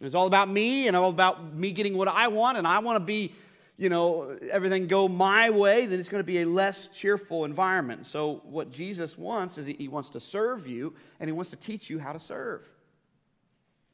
it's 0.00 0.14
all 0.14 0.28
about 0.28 0.48
me 0.48 0.86
and 0.86 0.96
all 0.96 1.10
about 1.10 1.52
me 1.52 1.72
getting 1.72 1.96
what 1.96 2.06
I 2.06 2.28
want, 2.28 2.58
and 2.58 2.66
I 2.66 2.78
want 2.78 2.96
to 2.96 3.04
be, 3.04 3.34
you 3.80 3.88
know, 3.88 4.36
everything 4.50 4.88
go 4.88 5.08
my 5.08 5.48
way, 5.48 5.86
then 5.86 5.98
it's 5.98 6.10
going 6.10 6.20
to 6.20 6.26
be 6.26 6.42
a 6.42 6.46
less 6.46 6.88
cheerful 6.88 7.46
environment. 7.46 8.04
So, 8.04 8.42
what 8.44 8.70
Jesus 8.70 9.16
wants 9.16 9.56
is 9.56 9.64
he 9.64 9.88
wants 9.88 10.10
to 10.10 10.20
serve 10.20 10.66
you 10.66 10.92
and 11.18 11.26
he 11.26 11.32
wants 11.32 11.48
to 11.52 11.56
teach 11.56 11.88
you 11.88 11.98
how 11.98 12.12
to 12.12 12.20
serve. 12.20 12.68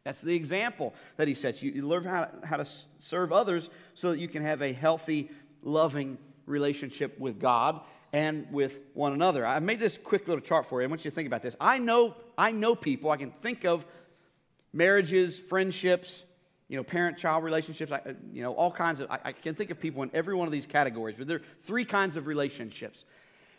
That's 0.03 0.21
the 0.21 0.35
example 0.35 0.93
that 1.19 1.29
he 1.29 1.35
sets. 1.35 1.63
You, 1.63 1.71
you 1.71 1.87
learn 1.87 2.03
how, 2.03 2.29
how 2.43 2.57
to 2.57 2.67
serve 2.99 3.33
others 3.33 3.71
so 3.95 4.11
that 4.11 4.19
you 4.19 4.27
can 4.27 4.43
have 4.43 4.61
a 4.61 4.73
healthy, 4.73 5.31
loving 5.63 6.19
relationship 6.47 7.17
with 7.21 7.39
God 7.39 7.81
and 8.13 8.49
with 8.51 8.81
one 8.95 9.13
another. 9.13 9.47
I 9.47 9.61
made 9.61 9.79
this 9.79 9.97
quick 10.03 10.27
little 10.27 10.43
chart 10.43 10.67
for 10.67 10.81
you. 10.81 10.89
I 10.89 10.91
want 10.91 11.05
you 11.05 11.13
to 11.13 11.15
think 11.15 11.29
about 11.29 11.43
this. 11.43 11.55
I 11.61 11.79
know, 11.79 12.17
I 12.37 12.51
know 12.51 12.75
people, 12.75 13.13
I 13.13 13.19
can 13.19 13.31
think 13.31 13.65
of 13.65 13.87
marriages, 14.73 15.39
friendships, 15.39 16.25
you 16.69 16.77
know, 16.77 16.83
parent-child 16.83 17.45
relationships, 17.45 17.93
I, 17.93 18.01
you 18.33 18.43
know, 18.43 18.53
all 18.53 18.73
kinds 18.73 19.01
of, 19.01 19.11
I, 19.11 19.19
I 19.27 19.33
can 19.33 19.55
think 19.55 19.71
of 19.71 19.79
people 19.79 20.03
in 20.03 20.11
every 20.13 20.35
one 20.35 20.49
of 20.49 20.53
these 20.53 20.67
categories, 20.67 21.15
but 21.17 21.29
there 21.29 21.37
are 21.37 21.43
three 21.63 21.85
kinds 21.85 22.17
of 22.17 22.27
relationships. 22.27 23.05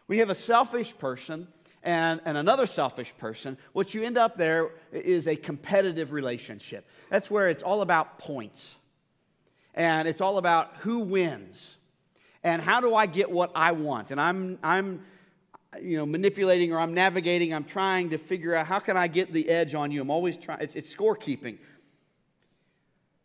When 0.08 0.18
you 0.18 0.22
have 0.22 0.30
a 0.30 0.36
selfish 0.36 0.98
person 0.98 1.48
and, 1.84 2.20
and 2.26 2.38
another 2.38 2.66
selfish 2.66 3.14
person, 3.18 3.58
what 3.72 3.94
you 3.94 4.04
end 4.04 4.18
up 4.18 4.38
there 4.38 4.72
is 4.92 5.28
a 5.28 5.36
competitive 5.36 6.12
relationship. 6.12 6.86
That's 7.10 7.32
where 7.32 7.50
it's 7.50 7.64
all 7.64 7.82
about 7.82 8.20
points. 8.20 8.76
And 9.74 10.08
it's 10.08 10.22
all 10.22 10.38
about 10.38 10.74
who 10.80 11.00
wins. 11.00 11.78
And 12.44 12.62
how 12.62 12.82
do 12.82 12.96
I 12.96 13.06
get 13.06 13.30
what 13.32 13.52
I 13.56 13.72
want? 13.72 14.12
And 14.12 14.20
I'm, 14.20 14.58
I'm 14.64 15.02
you 15.82 15.98
know, 15.98 16.06
manipulating 16.06 16.74
or 16.74 16.80
I'm 16.80 16.94
navigating, 16.94 17.54
I'm 17.54 17.64
trying 17.64 18.10
to 18.10 18.18
figure 18.18 18.56
out 18.56 18.66
how 18.66 18.80
can 18.80 18.98
I 18.98 19.08
get 19.08 19.32
the 19.32 19.48
edge 19.50 19.76
on 19.76 19.92
you. 19.92 20.02
I'm 20.02 20.10
always 20.10 20.36
trying, 20.38 20.62
it's, 20.62 20.76
it's 20.76 20.94
scorekeeping. 20.94 21.58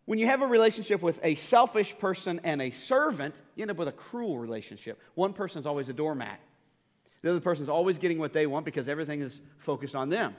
When 0.05 0.19
you 0.19 0.27
have 0.27 0.43
a 0.43 0.47
relationship 0.47 1.01
with 1.01 1.21
a 1.23 1.37
selfish 1.37 1.97
person 1.99 2.41
and 2.43 2.61
a 2.61 2.71
servant, 2.71 3.35
you 3.55 3.63
end 3.63 3.71
up 3.71 3.77
with 3.77 3.89
a 3.89 3.93
cruel 3.93 4.39
relationship. 4.39 5.01
One 5.15 5.33
person 5.33 5.61
is 5.61 5.67
always 5.67 5.89
a 5.89 5.93
doormat. 5.93 6.41
The 7.23 7.31
other 7.31 7.41
person 7.41 7.63
is 7.63 7.69
always 7.69 7.99
getting 7.99 8.19
what 8.19 8.33
they 8.33 8.47
want 8.47 8.65
because 8.65 8.89
everything 8.89 9.23
is 9.23 9.41
focused 9.59 9.95
on 9.95 10.09
them. 10.09 10.35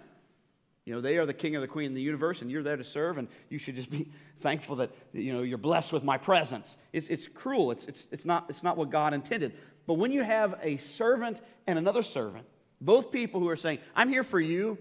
You 0.85 0.93
know, 0.93 0.99
they 0.99 1.17
are 1.17 1.25
the 1.25 1.33
king 1.33 1.55
or 1.55 1.61
the 1.61 1.67
queen 1.67 1.87
of 1.87 1.95
the 1.95 2.01
universe, 2.01 2.41
and 2.41 2.51
you're 2.51 2.61
there 2.61 2.75
to 2.75 2.83
serve, 2.83 3.17
and 3.17 3.29
you 3.49 3.57
should 3.57 3.75
just 3.75 3.89
be 3.89 4.09
thankful 4.41 4.75
that, 4.77 4.91
you 5.13 5.31
know, 5.31 5.41
you're 5.41 5.57
blessed 5.57 5.93
with 5.93 6.03
my 6.03 6.17
presence. 6.17 6.75
It's, 6.91 7.07
it's 7.07 7.27
cruel. 7.27 7.71
It's, 7.71 7.85
it's, 7.85 8.07
it's, 8.11 8.25
not, 8.25 8.47
it's 8.49 8.63
not 8.63 8.75
what 8.75 8.89
God 8.89 9.13
intended. 9.13 9.53
But 9.87 9.93
when 9.93 10.11
you 10.11 10.23
have 10.23 10.59
a 10.61 10.75
servant 10.77 11.39
and 11.67 11.79
another 11.79 12.03
servant, 12.03 12.45
both 12.81 13.11
people 13.11 13.39
who 13.39 13.47
are 13.47 13.55
saying, 13.55 13.79
I'm 13.95 14.09
here 14.09 14.23
for 14.23 14.41
you, 14.41 14.77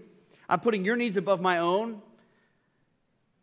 I'm 0.49 0.59
putting 0.59 0.83
your 0.83 0.97
needs 0.97 1.15
above 1.15 1.39
my 1.39 1.59
own, 1.59 2.01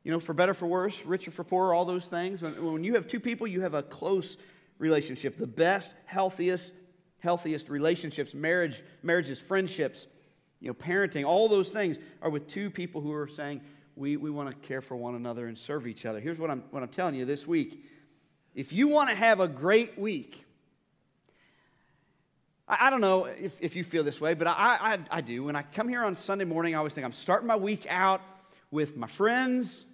you 0.02 0.10
know, 0.10 0.20
for 0.20 0.32
better, 0.32 0.54
for 0.54 0.66
worse, 0.66 1.04
richer, 1.04 1.30
for 1.30 1.44
poorer, 1.44 1.74
all 1.74 1.84
those 1.84 2.06
things. 2.06 2.42
When, 2.42 2.72
when 2.72 2.84
you 2.84 2.94
have 2.94 3.06
two 3.06 3.20
people, 3.20 3.46
you 3.46 3.60
have 3.60 3.74
a 3.74 3.82
close 3.82 4.36
relationship, 4.78 5.36
the 5.36 5.46
best, 5.46 5.94
healthiest, 6.06 6.72
healthiest 7.18 7.68
relationships, 7.68 8.32
marriage, 8.32 8.82
marriages, 9.02 9.38
friendships, 9.38 10.06
you 10.60 10.68
know, 10.68 10.74
parenting, 10.74 11.24
all 11.24 11.48
those 11.48 11.70
things 11.70 11.98
are 12.22 12.30
with 12.30 12.46
two 12.46 12.70
people 12.70 13.00
who 13.00 13.12
are 13.12 13.28
saying, 13.28 13.60
we, 13.96 14.16
we 14.16 14.30
want 14.30 14.48
to 14.48 14.66
care 14.66 14.80
for 14.80 14.96
one 14.96 15.14
another 15.14 15.46
and 15.46 15.56
serve 15.56 15.86
each 15.86 16.06
other. 16.06 16.20
Here's 16.20 16.38
what 16.38 16.50
I'm, 16.50 16.62
what 16.70 16.82
I'm 16.82 16.88
telling 16.88 17.14
you 17.14 17.24
this 17.24 17.46
week. 17.46 17.84
If 18.54 18.72
you 18.72 18.88
want 18.88 19.10
to 19.10 19.14
have 19.14 19.40
a 19.40 19.48
great 19.48 19.98
week, 19.98 20.44
I, 22.66 22.86
I 22.86 22.90
don't 22.90 23.00
know 23.00 23.26
if, 23.26 23.54
if 23.60 23.76
you 23.76 23.84
feel 23.84 24.04
this 24.04 24.20
way, 24.20 24.34
but 24.34 24.46
I, 24.46 24.52
I, 24.52 24.98
I 25.10 25.20
do. 25.20 25.44
When 25.44 25.56
I 25.56 25.62
come 25.62 25.88
here 25.88 26.04
on 26.04 26.16
Sunday 26.16 26.44
morning, 26.44 26.74
I 26.74 26.78
always 26.78 26.94
think 26.94 27.04
I'm 27.04 27.12
starting 27.12 27.46
my 27.46 27.56
week 27.56 27.86
out 27.88 28.22
with 28.70 28.96
my 28.96 29.06
friends, 29.06 29.84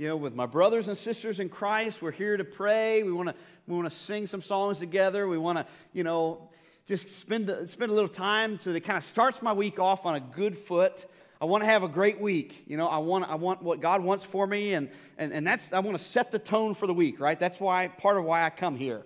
you 0.00 0.08
know, 0.08 0.16
with 0.16 0.34
my 0.34 0.46
brothers 0.46 0.88
and 0.88 0.96
sisters 0.96 1.40
in 1.40 1.50
Christ. 1.50 2.00
We're 2.00 2.10
here 2.10 2.38
to 2.38 2.44
pray. 2.44 3.02
We 3.02 3.12
want 3.12 3.28
to 3.28 3.34
we 3.66 3.76
want 3.76 3.86
to 3.86 3.94
sing 3.94 4.26
some 4.26 4.40
songs 4.40 4.78
together. 4.78 5.28
We 5.28 5.36
want 5.36 5.58
to, 5.58 5.66
you 5.92 6.04
know, 6.04 6.48
just 6.86 7.10
spend, 7.10 7.50
spend 7.68 7.90
a 7.90 7.94
little 7.94 8.08
time 8.08 8.58
so 8.58 8.70
that 8.70 8.76
it 8.78 8.80
kind 8.80 8.96
of 8.96 9.04
starts 9.04 9.42
my 9.42 9.52
week 9.52 9.78
off 9.78 10.06
on 10.06 10.14
a 10.14 10.20
good 10.20 10.56
foot. 10.56 11.04
I 11.38 11.44
want 11.44 11.64
to 11.64 11.66
have 11.66 11.82
a 11.82 11.88
great 11.88 12.18
week. 12.18 12.64
You 12.66 12.78
know, 12.78 12.88
I 12.88 12.96
want, 12.96 13.26
I 13.28 13.34
want 13.34 13.62
what 13.62 13.82
God 13.82 14.02
wants 14.02 14.24
for 14.24 14.46
me, 14.46 14.72
and, 14.72 14.88
and, 15.18 15.34
and 15.34 15.46
that's, 15.46 15.70
I 15.70 15.80
want 15.80 15.98
to 15.98 16.02
set 16.02 16.30
the 16.30 16.38
tone 16.38 16.72
for 16.72 16.86
the 16.86 16.94
week, 16.94 17.20
right? 17.20 17.38
That's 17.38 17.60
why, 17.60 17.88
part 17.88 18.16
of 18.16 18.24
why 18.24 18.44
I 18.46 18.48
come 18.48 18.76
here. 18.76 19.02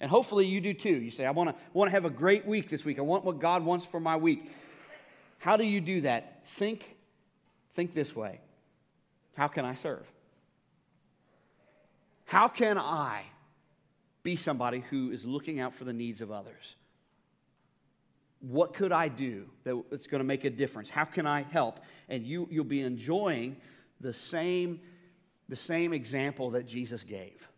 And 0.00 0.10
hopefully 0.10 0.46
you 0.46 0.62
do 0.62 0.72
too. 0.72 0.94
You 0.94 1.10
say, 1.10 1.26
I 1.26 1.30
want 1.30 1.50
to, 1.50 1.56
want 1.74 1.88
to 1.88 1.92
have 1.92 2.06
a 2.06 2.10
great 2.10 2.46
week 2.46 2.70
this 2.70 2.86
week. 2.86 2.98
I 2.98 3.02
want 3.02 3.24
what 3.24 3.38
God 3.38 3.64
wants 3.64 3.84
for 3.84 4.00
my 4.00 4.16
week. 4.16 4.50
How 5.38 5.58
do 5.58 5.64
you 5.64 5.82
do 5.82 6.00
that? 6.00 6.46
Think, 6.46 6.96
think 7.74 7.92
this 7.92 8.16
way. 8.16 8.40
How 9.36 9.48
can 9.48 9.66
I 9.66 9.74
serve? 9.74 10.06
How 12.32 12.48
can 12.48 12.78
I 12.78 13.24
be 14.22 14.36
somebody 14.36 14.82
who 14.90 15.10
is 15.10 15.24
looking 15.24 15.60
out 15.60 15.74
for 15.74 15.84
the 15.84 15.92
needs 15.92 16.22
of 16.22 16.30
others? 16.30 16.76
what 18.42 18.74
could 18.74 18.90
I 18.90 19.08
do 19.08 19.46
that's 19.64 20.08
going 20.08 20.18
to 20.18 20.24
make 20.24 20.44
a 20.44 20.50
difference? 20.50 20.90
How 20.90 21.04
can 21.04 21.26
I 21.26 21.42
help? 21.42 21.80
And 22.08 22.26
you, 22.26 22.48
you'll 22.50 22.64
be 22.64 22.80
enjoying 22.80 23.56
the 24.00 24.12
same, 24.12 24.80
the 25.48 25.56
same 25.56 25.92
example 25.92 26.50
that 26.50 26.66
Jesus 26.66 27.04
gave. 27.04 27.48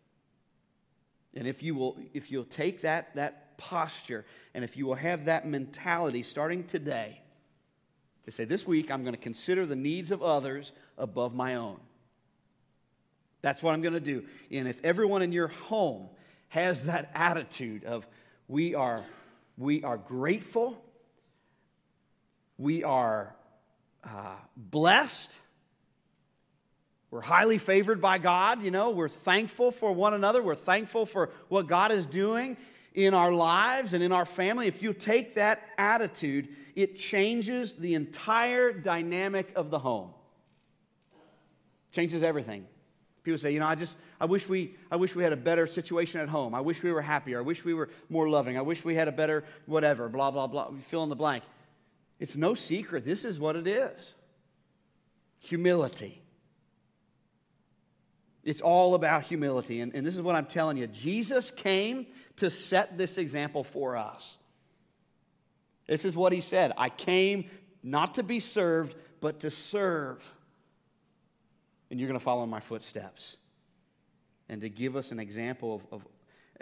And 1.33 1.47
if 1.47 1.63
you 1.63 1.73
will, 1.73 1.97
if 2.13 2.31
you'll 2.31 2.45
take 2.45 2.81
that, 2.81 3.15
that 3.15 3.57
posture 3.57 4.25
and 4.53 4.63
if 4.63 4.77
you 4.77 4.85
will 4.85 4.95
have 4.95 5.25
that 5.25 5.47
mentality 5.47 6.21
starting 6.21 6.63
today 6.65 7.19
to 8.25 8.31
say, 8.31 8.45
this 8.45 8.67
week 8.67 8.91
I'm 8.91 9.01
going 9.01 9.15
to 9.15 9.21
consider 9.21 9.65
the 9.65 9.75
needs 9.75 10.11
of 10.11 10.21
others 10.21 10.71
above 10.99 11.33
my 11.33 11.55
own. 11.55 11.79
That's 13.45 13.61
what 13.61 13.75
I'm 13.75 13.81
going 13.83 13.93
to 13.93 13.99
do. 13.99 14.23
And 14.49 14.67
if 14.67 14.83
everyone 14.83 15.21
in 15.21 15.31
your 15.31 15.49
home 15.49 16.09
has 16.47 16.85
that 16.85 17.11
attitude 17.13 17.83
of, 17.83 18.07
we 18.47 18.73
are 18.73 19.05
we 19.55 19.83
are 19.83 19.97
grateful. 19.97 20.83
We 22.57 22.83
are 22.83 23.35
uh, 24.03 24.37
blessed. 24.57 25.31
We're 27.11 27.21
highly 27.21 27.59
favored 27.59 28.01
by 28.01 28.17
God. 28.17 28.63
You 28.63 28.71
know, 28.71 28.89
we're 28.89 29.09
thankful 29.09 29.71
for 29.71 29.91
one 29.91 30.15
another. 30.15 30.41
We're 30.41 30.55
thankful 30.55 31.05
for 31.05 31.29
what 31.47 31.67
God 31.67 31.91
is 31.91 32.07
doing 32.07 32.57
in 32.95 33.13
our 33.13 33.31
lives 33.31 33.93
and 33.93 34.01
in 34.01 34.11
our 34.11 34.25
family. 34.25 34.65
If 34.65 34.81
you 34.81 34.91
take 34.91 35.35
that 35.35 35.61
attitude, 35.77 36.47
it 36.75 36.97
changes 36.97 37.75
the 37.75 37.93
entire 37.93 38.73
dynamic 38.73 39.53
of 39.55 39.69
the 39.69 39.77
home. 39.77 40.09
Changes 41.91 42.23
everything. 42.23 42.65
People 43.25 43.39
say, 43.39 43.51
you 43.51 43.59
know, 43.59 43.65
I 43.65 43.73
just, 43.73 43.95
I 44.21 44.25
wish 44.25 44.47
we, 44.47 44.75
I 44.91 44.95
wish 44.95 45.15
we 45.15 45.23
had 45.23 45.33
a 45.33 45.37
better 45.37 45.65
situation 45.65 46.21
at 46.21 46.29
home. 46.29 46.53
I 46.53 46.61
wish 46.61 46.83
we 46.83 46.91
were 46.91 47.01
happier. 47.01 47.39
I 47.39 47.41
wish 47.41 47.65
we 47.65 47.73
were 47.73 47.89
more 48.07 48.29
loving. 48.29 48.55
I 48.55 48.61
wish 48.61 48.85
we 48.85 48.93
had 48.93 49.07
a 49.07 49.11
better 49.11 49.43
whatever, 49.65 50.07
blah, 50.07 50.29
blah, 50.29 50.45
blah. 50.45 50.69
Fill 50.83 51.01
in 51.01 51.09
the 51.09 51.15
blank. 51.15 51.43
It's 52.19 52.37
no 52.37 52.53
secret. 52.53 53.03
This 53.03 53.25
is 53.25 53.39
what 53.39 53.55
it 53.55 53.67
is 53.67 54.13
humility. 55.39 56.21
It's 58.43 58.61
all 58.61 58.93
about 58.93 59.23
humility. 59.23 59.81
And, 59.81 59.93
and 59.95 60.05
this 60.05 60.15
is 60.15 60.21
what 60.21 60.35
I'm 60.35 60.45
telling 60.45 60.77
you 60.77 60.85
Jesus 60.85 61.49
came 61.49 62.05
to 62.37 62.51
set 62.51 62.95
this 62.95 63.17
example 63.17 63.63
for 63.63 63.97
us. 63.97 64.37
This 65.87 66.05
is 66.05 66.15
what 66.15 66.31
he 66.31 66.41
said 66.41 66.73
I 66.77 66.89
came 66.89 67.49
not 67.81 68.15
to 68.15 68.23
be 68.23 68.39
served, 68.39 68.95
but 69.19 69.39
to 69.39 69.49
serve 69.49 70.23
and 71.89 71.99
you're 71.99 72.07
going 72.07 72.19
to 72.19 72.23
follow 72.23 72.43
in 72.43 72.49
my 72.49 72.59
footsteps. 72.59 73.37
And 74.49 74.61
to 74.61 74.69
give 74.69 74.95
us 74.95 75.11
an 75.11 75.19
example 75.19 75.75
of, 75.75 75.87
of, 75.91 76.07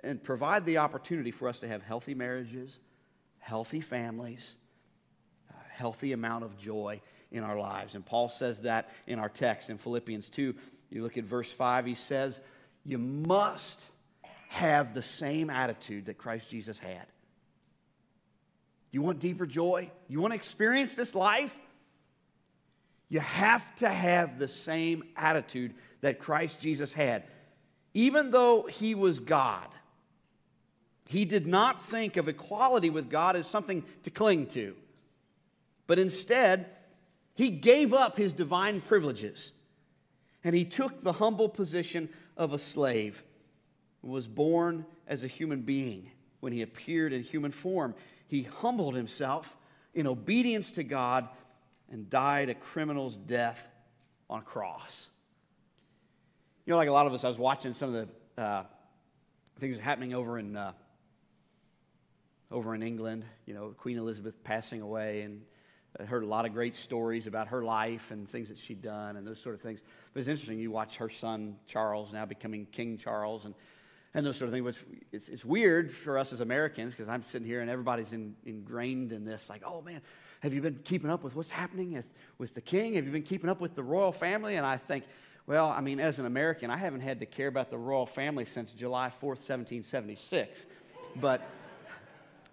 and 0.03 0.24
provide 0.24 0.65
the 0.65 0.77
opportunity 0.77 1.32
for 1.32 1.48
us 1.48 1.60
to 1.60 1.68
have 1.68 1.82
healthy 1.82 2.13
marriages, 2.13 2.80
healthy 3.39 3.82
families, 3.82 4.56
a 5.50 5.74
healthy 5.74 6.13
amount 6.13 6.44
of 6.44 6.58
joy 6.58 7.01
in 7.32 7.44
our 7.44 7.58
lives. 7.58 7.96
And 7.96 8.06
Paul 8.06 8.30
says 8.30 8.62
that 8.62 8.89
in 9.08 9.20
our 9.20 9.30
text 9.30 9.70
in 9.70 9.77
Philippians 9.77 10.30
2. 10.30 10.56
You 10.92 11.03
look 11.03 11.18
at 11.18 11.24
verse 11.24 11.51
5, 11.51 11.86
he 11.86 11.96
says, 11.96 12.39
You 12.86 13.00
must 13.00 13.82
have 14.50 14.94
the 14.94 15.01
same 15.01 15.50
attitude 15.50 16.06
that 16.06 16.18
Christ 16.18 16.50
Jesus 16.50 16.77
had. 16.77 17.06
You 18.92 19.01
want 19.01 19.20
deeper 19.20 19.48
joy? 19.48 19.89
You 20.08 20.22
want 20.22 20.32
to 20.32 20.36
experience 20.36 20.94
this 20.94 21.15
life? 21.15 21.58
You 23.13 23.20
have 23.20 23.75
to 23.75 23.89
have 23.89 24.39
the 24.39 24.48
same 24.48 25.03
attitude 25.15 25.75
that 26.01 26.17
Christ 26.17 26.60
Jesus 26.60 26.91
had. 26.93 27.22
Even 27.93 28.32
though 28.32 28.63
he 28.63 28.96
was 28.96 29.20
God, 29.20 29.67
he 31.08 31.24
did 31.24 31.46
not 31.46 31.86
think 31.86 32.17
of 32.17 32.27
equality 32.27 32.89
with 32.89 33.12
God 33.12 33.36
as 33.36 33.46
something 33.46 33.84
to 34.01 34.10
cling 34.10 34.48
to. 34.48 34.75
But 35.86 36.00
instead, 36.00 36.72
he 37.36 37.51
gave 37.51 37.93
up 37.93 38.17
his 38.17 38.34
divine 38.34 38.82
privileges 38.82 39.51
and 40.43 40.55
he 40.55 40.65
took 40.65 41.03
the 41.03 41.13
humble 41.13 41.50
position 41.50 42.10
of 42.36 42.51
a 42.51 42.58
slave 42.58 43.22
was 44.01 44.27
born 44.27 44.88
as 45.08 45.24
a 45.24 45.27
human 45.27 45.62
being. 45.62 46.10
When 46.39 46.51
he 46.51 46.63
appeared 46.63 47.13
in 47.13 47.22
human 47.22 47.51
form, 47.51 47.93
he 48.25 48.41
humbled 48.41 48.96
himself 48.96 49.55
in 49.93 50.08
obedience 50.08 50.72
to 50.72 50.84
God 50.84 51.29
and 51.93 52.09
died 52.09 52.50
a 52.50 52.55
criminal's 52.55 53.15
death 53.15 53.69
on 54.29 54.39
a 54.39 54.43
cross. 54.43 55.09
You 56.65 56.71
know, 56.71 56.77
like 56.77 56.89
a 56.89 56.91
lot 56.91 57.05
of 57.05 57.13
us, 57.13 57.23
I 57.23 57.27
was 57.27 57.38
watching 57.38 57.73
some 57.73 57.93
of 57.93 58.07
the 58.35 58.41
uh, 58.41 58.63
things 59.59 59.79
happening 59.79 60.13
over 60.13 60.39
in 60.39 60.57
uh, 60.57 60.73
over 62.51 62.73
in 62.73 62.81
England. 62.81 63.25
You 63.45 63.53
know, 63.53 63.75
Queen 63.77 63.97
Elizabeth 63.97 64.43
passing 64.43 64.81
away, 64.81 65.21
and 65.21 65.41
I 66.00 66.03
heard 66.03 66.23
a 66.23 66.27
lot 66.27 66.45
of 66.45 66.53
great 66.53 66.75
stories 66.75 67.27
about 67.27 67.50
her 67.50 67.63
life 67.63 68.09
and 68.09 68.27
things 68.27 68.50
that 68.50 68.57
she'd 68.57 68.81
done 68.81 69.15
and 69.15 69.27
those 69.27 69.39
sort 69.39 69.53
of 69.53 69.62
things. 69.62 69.79
But 70.13 70.21
it's 70.21 70.29
interesting. 70.29 70.59
You 70.59 70.71
watch 70.71 70.97
her 70.97 71.09
son 71.09 71.57
Charles 71.67 72.12
now 72.12 72.25
becoming 72.25 72.65
King 72.71 72.97
Charles, 72.97 73.45
and 73.45 73.53
and 74.15 74.25
those 74.25 74.38
sort 74.38 74.47
of 74.47 74.53
things. 74.53 74.77
It's, 75.12 75.29
it's 75.29 75.45
weird 75.45 75.91
for 75.91 76.17
us 76.17 76.33
as 76.33 76.39
Americans 76.39 76.93
because 76.93 77.09
I'm 77.09 77.23
sitting 77.23 77.47
here 77.47 77.62
and 77.62 77.69
everybody's 77.69 78.13
in, 78.13 78.35
ingrained 78.45 79.12
in 79.12 79.25
this, 79.25 79.50
like, 79.50 79.63
oh 79.65 79.81
man, 79.81 80.01
have 80.43 80.53
you 80.53 80.59
been 80.59 80.81
keeping 80.83 81.09
up 81.09 81.23
with 81.23 81.38
what's 81.38 81.50
happening 81.50 81.93
with, 81.93 82.05
with 82.38 82.53
the 82.53 82.59
king? 82.59 82.95
Have 82.95 83.05
you 83.05 83.13
been 83.13 83.23
keeping 83.23 83.50
up 83.50 83.62
with 83.62 83.75
the 83.75 83.83
royal 83.83 84.12
family? 84.12 84.57
And 84.57 84.65
I 84.65 84.75
think, 84.75 85.05
well, 85.47 85.69
I 85.69 85.79
mean, 85.79 86.01
as 86.01 86.19
an 86.19 86.25
American, 86.25 86.69
I 86.69 86.75
haven't 86.75 87.00
had 87.00 87.21
to 87.21 87.25
care 87.25 87.47
about 87.47 87.69
the 87.69 87.77
royal 87.77 88.05
family 88.05 88.43
since 88.43 88.73
July 88.73 89.07
4th, 89.07 89.39
1776. 89.39 90.65
But, 91.15 91.50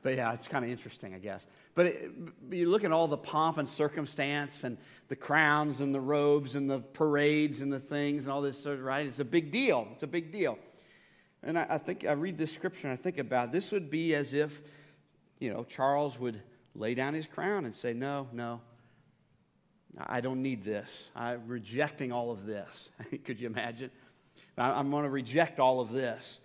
but 0.03 0.15
yeah, 0.15 0.33
it's 0.33 0.47
kind 0.47 0.65
of 0.65 0.71
interesting, 0.71 1.15
I 1.15 1.19
guess. 1.19 1.49
But 1.75 1.87
it, 1.87 2.13
you 2.53 2.71
look 2.71 2.85
at 2.85 2.93
all 2.93 3.09
the 3.09 3.17
pomp 3.17 3.59
and 3.59 3.69
circumstance 3.69 4.63
and 4.63 4.79
the 5.09 5.17
crowns 5.17 5.81
and 5.81 5.93
the 5.93 6.01
robes 6.01 6.55
and 6.55 6.71
the 6.71 6.79
parades 6.79 7.61
and 7.61 7.73
the 7.73 7.81
things 7.81 8.23
and 8.23 8.33
all 8.33 8.41
this, 8.41 8.65
right? 8.67 9.05
It's 9.05 9.19
a 9.19 9.25
big 9.25 9.51
deal. 9.51 9.89
It's 9.95 10.05
a 10.05 10.09
big 10.09 10.31
deal. 10.31 10.61
And 11.43 11.59
I, 11.59 11.67
I 11.71 11.79
think 11.79 12.05
I 12.07 12.13
read 12.13 12.39
this 12.39 12.53
scripture 12.53 12.87
and 12.87 12.97
I 12.97 13.03
think 13.03 13.19
about 13.19 13.51
this 13.51 13.73
would 13.73 13.91
be 13.91 14.15
as 14.15 14.33
if, 14.33 14.63
you 15.41 15.53
know, 15.53 15.65
Charles 15.65 16.17
would 16.21 16.41
lay 16.75 16.95
down 16.95 17.15
his 17.15 17.27
crown 17.27 17.65
and 17.65 17.75
say, 17.75 17.93
No, 17.93 18.29
no, 18.33 18.61
I 19.99 20.21
don't 20.21 20.43
need 20.43 20.63
this. 20.63 21.11
I'm 21.15 21.47
rejecting 21.47 22.13
all 22.13 22.31
of 22.31 22.47
this. 22.47 22.89
Could 23.25 23.41
you 23.41 23.49
imagine? 23.49 23.91
I'm 24.57 24.91
going 24.91 25.05
to 25.05 25.11
reject 25.11 25.59
all 25.59 25.81
of 25.81 25.93
this 25.93 26.41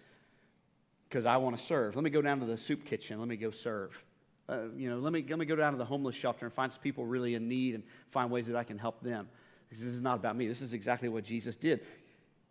because 1.09 1.25
I 1.25 1.37
want 1.37 1.57
to 1.57 1.63
serve. 1.63 1.95
Let 1.95 2.03
me 2.03 2.09
go 2.09 2.21
down 2.21 2.39
to 2.39 2.45
the 2.45 2.57
soup 2.57 2.85
kitchen. 2.85 3.19
Let 3.19 3.27
me 3.27 3.37
go 3.37 3.51
serve. 3.51 4.01
Uh, 4.47 4.69
you 4.75 4.89
know, 4.89 4.99
let 4.99 5.11
me, 5.11 5.25
let 5.27 5.39
me 5.39 5.45
go 5.45 5.55
down 5.55 5.73
to 5.73 5.77
the 5.77 5.85
homeless 5.85 6.15
shelter 6.15 6.45
and 6.45 6.53
find 6.53 6.71
some 6.71 6.81
people 6.81 7.05
really 7.05 7.35
in 7.35 7.47
need 7.47 7.75
and 7.75 7.83
find 8.11 8.29
ways 8.29 8.45
that 8.47 8.55
I 8.55 8.63
can 8.63 8.77
help 8.77 9.01
them. 9.01 9.27
This 9.71 9.81
is 9.81 10.01
not 10.01 10.15
about 10.15 10.35
me. 10.35 10.47
This 10.47 10.61
is 10.61 10.73
exactly 10.73 11.09
what 11.09 11.23
Jesus 11.23 11.55
did. 11.55 11.81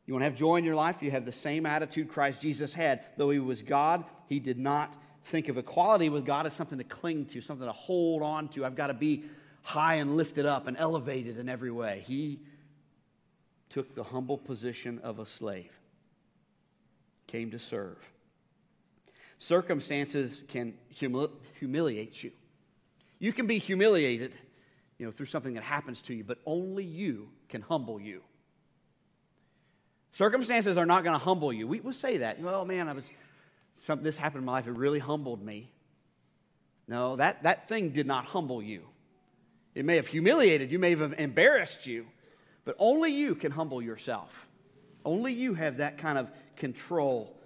You 0.06 0.14
want 0.14 0.22
to 0.22 0.24
have 0.24 0.36
joy 0.36 0.56
in 0.56 0.64
your 0.64 0.74
life? 0.74 1.02
You 1.02 1.10
have 1.12 1.24
the 1.24 1.32
same 1.32 1.66
attitude 1.66 2.08
Christ 2.08 2.40
Jesus 2.40 2.74
had. 2.74 3.04
Though 3.16 3.30
he 3.30 3.38
was 3.38 3.62
God, 3.62 4.04
he 4.26 4.38
did 4.40 4.58
not 4.58 4.96
think 5.24 5.48
of 5.48 5.58
equality 5.58 6.08
with 6.08 6.24
God 6.24 6.46
as 6.46 6.52
something 6.52 6.78
to 6.78 6.84
cling 6.84 7.26
to, 7.26 7.40
something 7.40 7.66
to 7.66 7.72
hold 7.72 8.22
on 8.22 8.48
to. 8.48 8.64
I've 8.64 8.76
got 8.76 8.88
to 8.88 8.94
be 8.94 9.24
high 9.62 9.94
and 9.94 10.16
lifted 10.16 10.46
up 10.46 10.66
and 10.66 10.76
elevated 10.76 11.38
in 11.38 11.48
every 11.48 11.70
way. 11.70 12.02
He 12.06 12.40
took 13.70 13.94
the 13.94 14.04
humble 14.04 14.38
position 14.38 15.00
of 15.02 15.18
a 15.18 15.26
slave, 15.26 15.72
came 17.26 17.50
to 17.50 17.58
serve. 17.58 17.98
Circumstances 19.38 20.42
can 20.48 20.74
humili- 20.94 21.30
humiliate 21.58 22.22
you. 22.22 22.30
You 23.18 23.32
can 23.32 23.46
be 23.46 23.58
humiliated, 23.58 24.36
you 24.98 25.06
know, 25.06 25.12
through 25.12 25.26
something 25.26 25.54
that 25.54 25.64
happens 25.64 26.02
to 26.02 26.14
you, 26.14 26.24
but 26.24 26.38
only 26.46 26.84
you 26.84 27.30
can 27.48 27.62
humble 27.62 27.98
you. 27.98 28.22
Circumstances 30.10 30.76
are 30.76 30.86
not 30.86 31.02
going 31.02 31.18
to 31.18 31.24
humble 31.24 31.52
you. 31.52 31.66
We 31.66 31.80
will 31.80 31.92
say 31.92 32.18
that. 32.18 32.40
Well, 32.40 32.64
man, 32.64 32.88
I 32.88 32.92
was 32.92 33.10
some, 33.76 34.02
this 34.02 34.16
happened 34.16 34.42
in 34.42 34.46
my 34.46 34.52
life. 34.52 34.66
It 34.66 34.72
really 34.72 34.98
humbled 34.98 35.44
me. 35.44 35.70
No, 36.86 37.16
that, 37.16 37.42
that 37.44 37.68
thing 37.68 37.90
did 37.90 38.06
not 38.06 38.24
humble 38.24 38.62
you. 38.62 38.82
It 39.74 39.84
may 39.84 39.96
have 39.96 40.06
humiliated 40.06 40.70
you, 40.70 40.78
may 40.78 40.90
have 40.90 41.14
embarrassed 41.18 41.86
you, 41.86 42.06
but 42.64 42.76
only 42.78 43.12
you 43.12 43.34
can 43.34 43.50
humble 43.50 43.82
yourself. 43.82 44.46
Only 45.04 45.32
you 45.32 45.54
have 45.54 45.78
that 45.78 45.98
kind 45.98 46.18
of 46.18 46.30
control. 46.56 47.36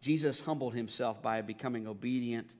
Jesus 0.00 0.40
humbled 0.40 0.74
himself 0.74 1.22
by 1.22 1.42
becoming 1.42 1.86
obedient 1.86 2.54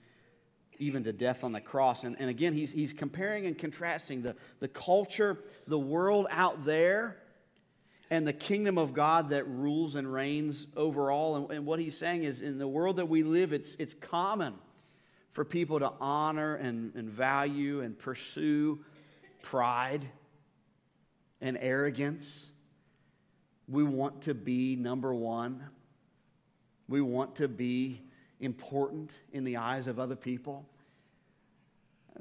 even 0.78 1.04
to 1.04 1.12
death 1.12 1.42
on 1.42 1.52
the 1.52 1.60
cross. 1.60 2.04
And, 2.04 2.16
and 2.18 2.28
again, 2.28 2.52
he's, 2.52 2.70
he's 2.70 2.92
comparing 2.92 3.46
and 3.46 3.56
contrasting 3.56 4.22
the, 4.22 4.36
the 4.60 4.68
culture, 4.68 5.38
the 5.66 5.78
world 5.78 6.26
out 6.30 6.64
there 6.64 7.16
and 8.10 8.26
the 8.26 8.32
kingdom 8.32 8.78
of 8.78 8.94
God 8.94 9.30
that 9.30 9.46
rules 9.48 9.96
and 9.96 10.10
reigns 10.10 10.66
over 10.76 11.10
all. 11.10 11.36
And, 11.36 11.50
and, 11.50 11.66
what 11.66 11.80
he's 11.80 11.96
saying 11.96 12.22
is, 12.22 12.42
in 12.42 12.58
the 12.58 12.68
world 12.68 12.96
that 12.96 13.08
we 13.08 13.22
live, 13.22 13.52
it's, 13.52 13.74
it's 13.78 13.94
common 13.94 14.54
for 15.32 15.44
people 15.44 15.80
to 15.80 15.92
honor 16.00 16.54
and, 16.54 16.94
and 16.94 17.10
value 17.10 17.80
and 17.80 17.98
pursue 17.98 18.78
pride 19.42 20.04
and 21.40 21.58
arrogance. 21.60 22.46
We 23.68 23.82
want 23.82 24.22
to 24.22 24.34
be 24.34 24.76
number 24.76 25.12
one. 25.12 25.64
We 26.88 27.00
want 27.00 27.36
to 27.36 27.48
be 27.48 28.00
important 28.38 29.10
in 29.32 29.44
the 29.44 29.56
eyes 29.56 29.88
of 29.88 29.98
other 29.98 30.16
people. 30.16 30.64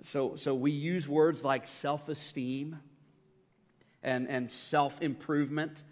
So, 0.01 0.35
so 0.35 0.55
we 0.55 0.71
use 0.71 1.07
words 1.07 1.43
like 1.43 1.67
self 1.67 2.09
esteem 2.09 2.79
and, 4.05 4.29
and 4.29 4.49
self 4.49 5.01
improvement 5.01 5.83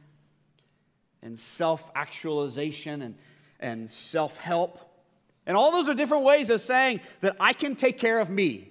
and 1.22 1.38
self 1.38 1.92
actualization 1.96 3.02
and, 3.02 3.16
and 3.60 3.92
self 3.92 4.38
help. 4.38 4.80
And 5.46 5.58
all 5.58 5.72
those 5.72 5.90
are 5.90 5.94
different 5.94 6.24
ways 6.24 6.50
of 6.50 6.62
saying 6.62 7.02
that 7.20 7.36
I 7.40 7.52
can 7.52 7.76
take 7.76 7.98
care 7.98 8.20
of 8.20 8.30
me. 8.30 8.70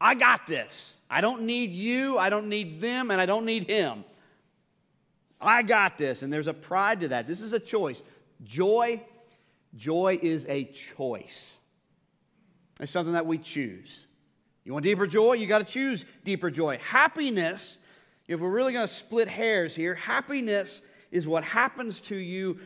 I 0.00 0.14
got 0.14 0.46
this. 0.46 0.94
I 1.10 1.20
don't 1.20 1.42
need 1.42 1.72
you, 1.72 2.16
I 2.16 2.30
don't 2.30 2.48
need 2.48 2.80
them, 2.80 3.10
and 3.10 3.20
I 3.20 3.26
don't 3.26 3.44
need 3.44 3.68
him. 3.68 4.04
I 5.38 5.62
got 5.62 5.98
this. 5.98 6.22
And 6.22 6.32
there's 6.32 6.46
a 6.46 6.54
pride 6.54 7.00
to 7.00 7.08
that. 7.08 7.26
This 7.26 7.42
is 7.42 7.52
a 7.52 7.60
choice. 7.60 8.02
Joy, 8.44 9.02
joy 9.76 10.18
is 10.22 10.46
a 10.48 10.64
choice. 10.96 11.56
It's 12.80 12.90
something 12.90 13.12
that 13.12 13.26
we 13.26 13.36
choose. 13.36 14.06
You 14.64 14.72
want 14.72 14.84
deeper 14.84 15.06
joy? 15.06 15.34
You 15.34 15.46
got 15.46 15.58
to 15.58 15.64
choose 15.64 16.04
deeper 16.24 16.50
joy. 16.50 16.78
Happiness 16.78 17.76
if 18.28 18.40
we're 18.40 18.50
really 18.50 18.72
going 18.72 18.86
to 18.86 18.92
split 18.92 19.28
hairs 19.28 19.74
here, 19.74 19.94
happiness 19.94 20.80
is 21.10 21.26
what 21.26 21.44
happens 21.44 22.00
to 22.00 22.16
you 22.16 22.58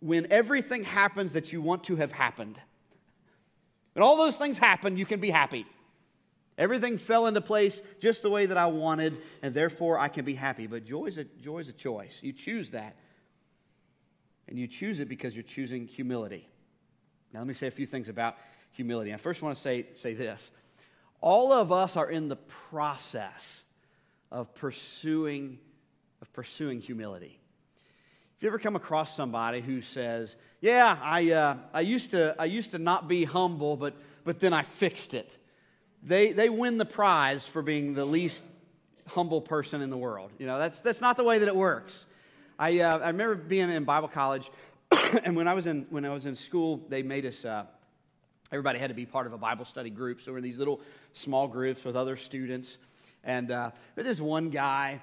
when 0.00 0.26
everything 0.30 0.84
happens 0.84 1.32
that 1.34 1.52
you 1.52 1.62
want 1.62 1.84
to 1.84 1.96
have 1.96 2.12
happened. 2.12 2.58
When 3.92 4.02
all 4.02 4.16
those 4.16 4.36
things 4.36 4.58
happen, 4.58 4.96
you 4.96 5.06
can 5.06 5.20
be 5.20 5.30
happy. 5.30 5.66
Everything 6.58 6.98
fell 6.98 7.26
into 7.26 7.40
place 7.40 7.80
just 8.00 8.22
the 8.22 8.30
way 8.30 8.46
that 8.46 8.56
I 8.56 8.66
wanted, 8.66 9.18
and 9.42 9.54
therefore 9.54 9.98
I 9.98 10.08
can 10.08 10.24
be 10.24 10.34
happy. 10.34 10.66
But 10.66 10.84
joy 10.84 11.06
is 11.06 11.18
a, 11.18 11.24
joy 11.24 11.58
is 11.58 11.68
a 11.68 11.72
choice. 11.72 12.18
You 12.22 12.32
choose 12.32 12.70
that. 12.70 12.96
And 14.48 14.58
you 14.58 14.66
choose 14.66 15.00
it 15.00 15.08
because 15.08 15.34
you're 15.34 15.42
choosing 15.42 15.86
humility. 15.86 16.48
Now, 17.32 17.40
let 17.40 17.46
me 17.46 17.54
say 17.54 17.68
a 17.68 17.70
few 17.70 17.86
things 17.86 18.08
about 18.08 18.36
humility. 18.72 19.14
I 19.14 19.16
first 19.16 19.42
want 19.42 19.54
to 19.54 19.60
say, 19.60 19.86
say 19.94 20.14
this 20.14 20.50
all 21.20 21.52
of 21.52 21.70
us 21.70 21.96
are 21.96 22.10
in 22.10 22.28
the 22.28 22.36
process 22.36 23.62
of 24.30 24.54
pursuing, 24.54 25.58
of 26.22 26.32
pursuing 26.32 26.80
humility. 26.80 27.38
If 28.36 28.44
you 28.44 28.48
ever 28.48 28.58
come 28.58 28.76
across 28.76 29.14
somebody 29.14 29.60
who 29.60 29.82
says, 29.82 30.34
Yeah, 30.60 30.96
I, 31.02 31.32
uh, 31.32 31.56
I, 31.74 31.80
used, 31.82 32.12
to, 32.12 32.34
I 32.38 32.46
used 32.46 32.70
to 32.70 32.78
not 32.78 33.06
be 33.06 33.24
humble, 33.24 33.76
but, 33.76 33.94
but 34.24 34.40
then 34.40 34.52
I 34.52 34.62
fixed 34.62 35.14
it, 35.14 35.36
they, 36.02 36.32
they 36.32 36.48
win 36.48 36.78
the 36.78 36.86
prize 36.86 37.46
for 37.46 37.60
being 37.60 37.94
the 37.94 38.04
least 38.04 38.42
humble 39.06 39.40
person 39.40 39.82
in 39.82 39.90
the 39.90 39.96
world. 39.96 40.30
You 40.38 40.46
know, 40.46 40.58
that's, 40.58 40.80
that's 40.80 41.00
not 41.00 41.16
the 41.16 41.24
way 41.24 41.38
that 41.38 41.48
it 41.48 41.56
works. 41.56 42.06
I, 42.58 42.80
uh, 42.80 42.98
I 42.98 43.08
remember 43.08 43.34
being 43.34 43.70
in 43.70 43.84
Bible 43.84 44.08
college, 44.08 44.50
and 45.24 45.36
when 45.36 45.48
I 45.48 45.54
was 45.54 45.66
in, 45.66 45.86
when 45.90 46.04
I 46.04 46.10
was 46.10 46.26
in 46.26 46.36
school, 46.36 46.80
they 46.88 47.02
made 47.02 47.26
us, 47.26 47.44
uh, 47.44 47.64
everybody 48.52 48.78
had 48.78 48.88
to 48.88 48.94
be 48.94 49.06
part 49.06 49.26
of 49.26 49.32
a 49.32 49.38
Bible 49.38 49.64
study 49.64 49.90
group. 49.90 50.22
So 50.22 50.32
we're 50.32 50.38
in 50.38 50.44
these 50.44 50.58
little 50.58 50.80
small 51.12 51.48
groups 51.48 51.84
with 51.84 51.96
other 51.96 52.16
students. 52.16 52.78
And 53.24 53.50
uh, 53.50 53.70
there's 53.96 54.22
one 54.22 54.50
guy 54.50 55.00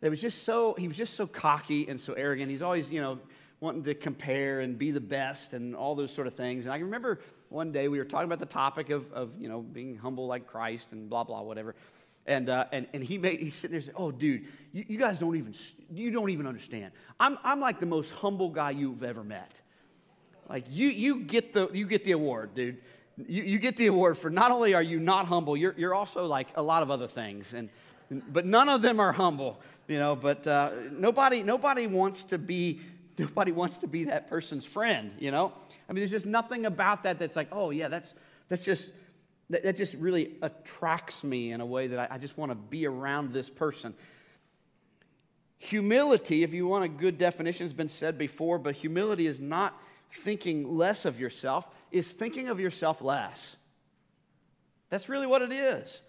that 0.00 0.10
was 0.10 0.20
just 0.20 0.44
so, 0.44 0.74
he 0.78 0.88
was 0.88 0.96
just 0.96 1.14
so 1.14 1.26
cocky 1.26 1.88
and 1.88 2.00
so 2.00 2.12
arrogant. 2.14 2.50
He's 2.50 2.62
always, 2.62 2.90
you 2.90 3.00
know, 3.00 3.18
wanting 3.60 3.82
to 3.82 3.94
compare 3.94 4.60
and 4.60 4.78
be 4.78 4.90
the 4.90 5.00
best 5.00 5.52
and 5.52 5.74
all 5.74 5.94
those 5.94 6.12
sort 6.12 6.26
of 6.26 6.34
things. 6.34 6.64
And 6.64 6.72
I 6.72 6.78
remember 6.78 7.20
one 7.48 7.72
day 7.72 7.88
we 7.88 7.98
were 7.98 8.04
talking 8.04 8.26
about 8.26 8.38
the 8.38 8.46
topic 8.46 8.90
of, 8.90 9.12
of 9.12 9.30
you 9.38 9.48
know, 9.48 9.60
being 9.60 9.96
humble 9.96 10.26
like 10.26 10.46
Christ 10.46 10.92
and 10.92 11.10
blah, 11.10 11.24
blah, 11.24 11.42
whatever. 11.42 11.74
And, 12.26 12.50
uh, 12.50 12.66
and, 12.72 12.86
and 12.92 13.02
he 13.02 13.18
made, 13.18 13.40
he's 13.40 13.54
sitting 13.54 13.72
there 13.72 13.80
saying, 13.80 13.96
oh, 13.96 14.10
dude, 14.10 14.44
you, 14.72 14.84
you 14.86 14.98
guys 14.98 15.18
don't 15.18 15.36
even, 15.36 15.54
you 15.92 16.10
don't 16.10 16.30
even 16.30 16.46
understand. 16.46 16.92
I'm, 17.18 17.38
I'm 17.42 17.58
like 17.58 17.80
the 17.80 17.86
most 17.86 18.12
humble 18.12 18.50
guy 18.50 18.70
you've 18.70 19.02
ever 19.02 19.24
met. 19.24 19.60
Like, 20.48 20.64
you, 20.68 20.88
you, 20.88 21.20
get 21.20 21.52
the, 21.52 21.68
you 21.72 21.86
get 21.86 22.04
the 22.04 22.12
award, 22.12 22.54
dude 22.54 22.78
you, 23.26 23.42
you 23.42 23.58
get 23.58 23.76
the 23.76 23.86
award 23.86 24.18
for 24.18 24.30
not 24.30 24.50
only 24.50 24.74
are 24.74 24.82
you 24.82 25.00
not 25.00 25.26
humble, 25.26 25.56
you're, 25.56 25.74
you're 25.76 25.94
also 25.94 26.26
like 26.26 26.48
a 26.54 26.62
lot 26.62 26.82
of 26.82 26.90
other 26.90 27.08
things. 27.08 27.52
And, 27.54 27.70
but 28.10 28.46
none 28.46 28.68
of 28.68 28.82
them 28.82 29.00
are 29.00 29.12
humble, 29.12 29.60
you 29.86 29.98
know. 29.98 30.14
But 30.14 30.46
uh, 30.46 30.70
nobody, 30.92 31.42
nobody 31.42 31.86
wants 31.86 32.22
to 32.24 32.38
be, 32.38 32.80
nobody 33.18 33.52
wants 33.52 33.78
to 33.78 33.86
be 33.86 34.04
that 34.04 34.28
person's 34.28 34.64
friend, 34.64 35.12
you 35.18 35.30
know. 35.30 35.52
I 35.88 35.92
mean, 35.92 36.00
there's 36.00 36.10
just 36.10 36.26
nothing 36.26 36.66
about 36.66 37.02
that 37.04 37.18
that's 37.18 37.36
like, 37.36 37.48
oh 37.50 37.70
yeah, 37.70 37.88
that's 37.88 38.14
that's 38.48 38.64
just 38.64 38.90
that, 39.50 39.62
that 39.62 39.76
just 39.76 39.94
really 39.94 40.36
attracts 40.42 41.24
me 41.24 41.52
in 41.52 41.60
a 41.60 41.66
way 41.66 41.86
that 41.88 41.98
I, 42.10 42.14
I 42.14 42.18
just 42.18 42.36
want 42.36 42.50
to 42.52 42.54
be 42.54 42.86
around 42.86 43.32
this 43.32 43.48
person. 43.48 43.94
Humility, 45.58 46.44
if 46.44 46.52
you 46.52 46.66
want 46.68 46.84
a 46.84 46.88
good 46.88 47.18
definition, 47.18 47.64
has 47.64 47.72
been 47.72 47.88
said 47.88 48.16
before, 48.16 48.58
but 48.58 48.76
humility 48.76 49.26
is 49.26 49.40
not 49.40 49.76
thinking 50.10 50.76
less 50.76 51.04
of 51.04 51.20
yourself, 51.20 51.68
is 51.90 52.12
thinking 52.12 52.48
of 52.48 52.60
yourself 52.60 53.02
less. 53.02 53.56
That's 54.90 55.08
really 55.08 55.26
what 55.26 55.42
it 55.42 55.52
is. 55.52 56.02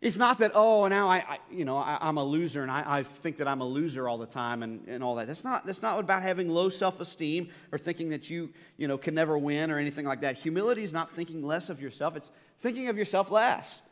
It's 0.00 0.16
not 0.16 0.38
that, 0.38 0.52
oh, 0.54 0.86
now 0.86 1.08
I, 1.08 1.16
I 1.16 1.38
you 1.50 1.64
know, 1.64 1.76
I, 1.76 2.08
am 2.08 2.18
a 2.18 2.24
loser 2.24 2.62
and 2.62 2.70
I, 2.70 2.84
I, 2.86 3.02
think 3.02 3.38
that 3.38 3.48
I'm 3.48 3.60
a 3.60 3.66
loser 3.66 4.08
all 4.08 4.16
the 4.16 4.26
time 4.26 4.62
and, 4.62 4.86
and 4.86 5.02
all 5.02 5.16
that. 5.16 5.26
That's 5.26 5.42
not, 5.42 5.66
that's 5.66 5.82
not 5.82 5.98
about 5.98 6.22
having 6.22 6.48
low 6.48 6.68
self-esteem 6.68 7.48
or 7.72 7.78
thinking 7.78 8.10
that 8.10 8.30
you, 8.30 8.50
you 8.76 8.86
know, 8.86 8.96
can 8.96 9.14
never 9.14 9.36
win 9.36 9.72
or 9.72 9.78
anything 9.78 10.06
like 10.06 10.20
that. 10.20 10.36
Humility 10.36 10.84
is 10.84 10.92
not 10.92 11.10
thinking 11.10 11.42
less 11.42 11.68
of 11.68 11.80
yourself. 11.80 12.14
It's 12.14 12.30
thinking 12.60 12.88
of 12.88 12.96
yourself 12.96 13.32
less 13.32 13.82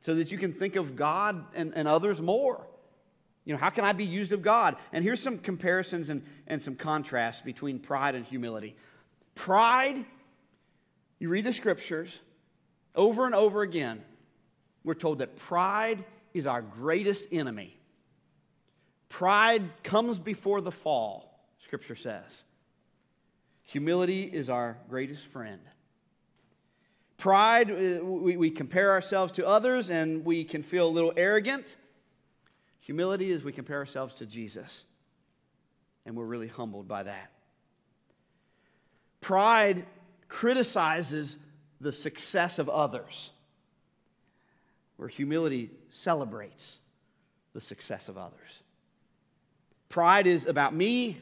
so 0.00 0.16
that 0.16 0.32
you 0.32 0.38
can 0.38 0.52
think 0.52 0.74
of 0.74 0.96
God 0.96 1.44
and, 1.54 1.72
and 1.76 1.86
others 1.86 2.20
more. 2.20 2.66
You 3.48 3.54
know, 3.54 3.60
how 3.60 3.70
can 3.70 3.86
I 3.86 3.94
be 3.94 4.04
used 4.04 4.34
of 4.34 4.42
God? 4.42 4.76
And 4.92 5.02
here's 5.02 5.22
some 5.22 5.38
comparisons 5.38 6.10
and, 6.10 6.22
and 6.48 6.60
some 6.60 6.74
contrasts 6.74 7.40
between 7.40 7.78
pride 7.78 8.14
and 8.14 8.26
humility. 8.26 8.76
Pride, 9.34 10.04
you 11.18 11.30
read 11.30 11.44
the 11.44 11.54
scriptures 11.54 12.18
over 12.94 13.24
and 13.24 13.34
over 13.34 13.62
again 13.62 14.04
we're 14.84 14.92
told 14.92 15.20
that 15.20 15.36
pride 15.36 16.04
is 16.34 16.44
our 16.44 16.60
greatest 16.60 17.24
enemy. 17.32 17.80
Pride 19.08 19.82
comes 19.82 20.18
before 20.18 20.60
the 20.60 20.70
fall, 20.70 21.40
Scripture 21.64 21.96
says. 21.96 22.44
Humility 23.62 24.24
is 24.24 24.50
our 24.50 24.76
greatest 24.90 25.24
friend. 25.24 25.62
Pride, 27.16 27.70
uh, 27.70 28.04
we, 28.04 28.36
we 28.36 28.50
compare 28.50 28.90
ourselves 28.90 29.32
to 29.32 29.46
others 29.46 29.88
and 29.88 30.22
we 30.22 30.44
can 30.44 30.62
feel 30.62 30.86
a 30.86 30.90
little 30.90 31.14
arrogant. 31.16 31.76
Humility 32.88 33.30
is 33.30 33.44
we 33.44 33.52
compare 33.52 33.76
ourselves 33.76 34.14
to 34.14 34.24
Jesus, 34.24 34.86
and 36.06 36.16
we're 36.16 36.24
really 36.24 36.48
humbled 36.48 36.88
by 36.88 37.02
that. 37.02 37.30
Pride 39.20 39.84
criticizes 40.28 41.36
the 41.82 41.92
success 41.92 42.58
of 42.58 42.70
others 42.70 43.30
where 44.96 45.06
humility 45.06 45.70
celebrates 45.90 46.78
the 47.52 47.60
success 47.60 48.08
of 48.08 48.16
others. 48.16 48.62
Pride 49.90 50.26
is 50.26 50.46
about 50.46 50.74
me, 50.74 51.20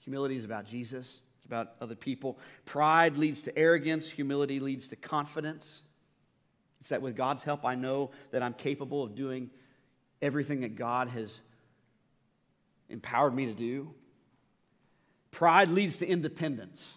humility 0.00 0.36
is 0.36 0.44
about 0.44 0.66
Jesus, 0.66 1.20
it's 1.36 1.46
about 1.46 1.74
other 1.80 1.94
people. 1.94 2.36
Pride 2.64 3.16
leads 3.16 3.42
to 3.42 3.56
arrogance, 3.56 4.08
humility 4.08 4.58
leads 4.58 4.88
to 4.88 4.96
confidence. 4.96 5.84
It's 6.80 6.88
that 6.88 7.00
with 7.00 7.14
God's 7.14 7.44
help, 7.44 7.64
I 7.64 7.76
know 7.76 8.10
that 8.32 8.42
I'm 8.42 8.54
capable 8.54 9.04
of 9.04 9.14
doing 9.14 9.48
everything 10.22 10.60
that 10.60 10.76
God 10.76 11.08
has 11.08 11.40
empowered 12.88 13.34
me 13.34 13.46
to 13.46 13.52
do. 13.52 13.92
Pride 15.32 15.68
leads 15.68 15.98
to 15.98 16.06
independence. 16.06 16.94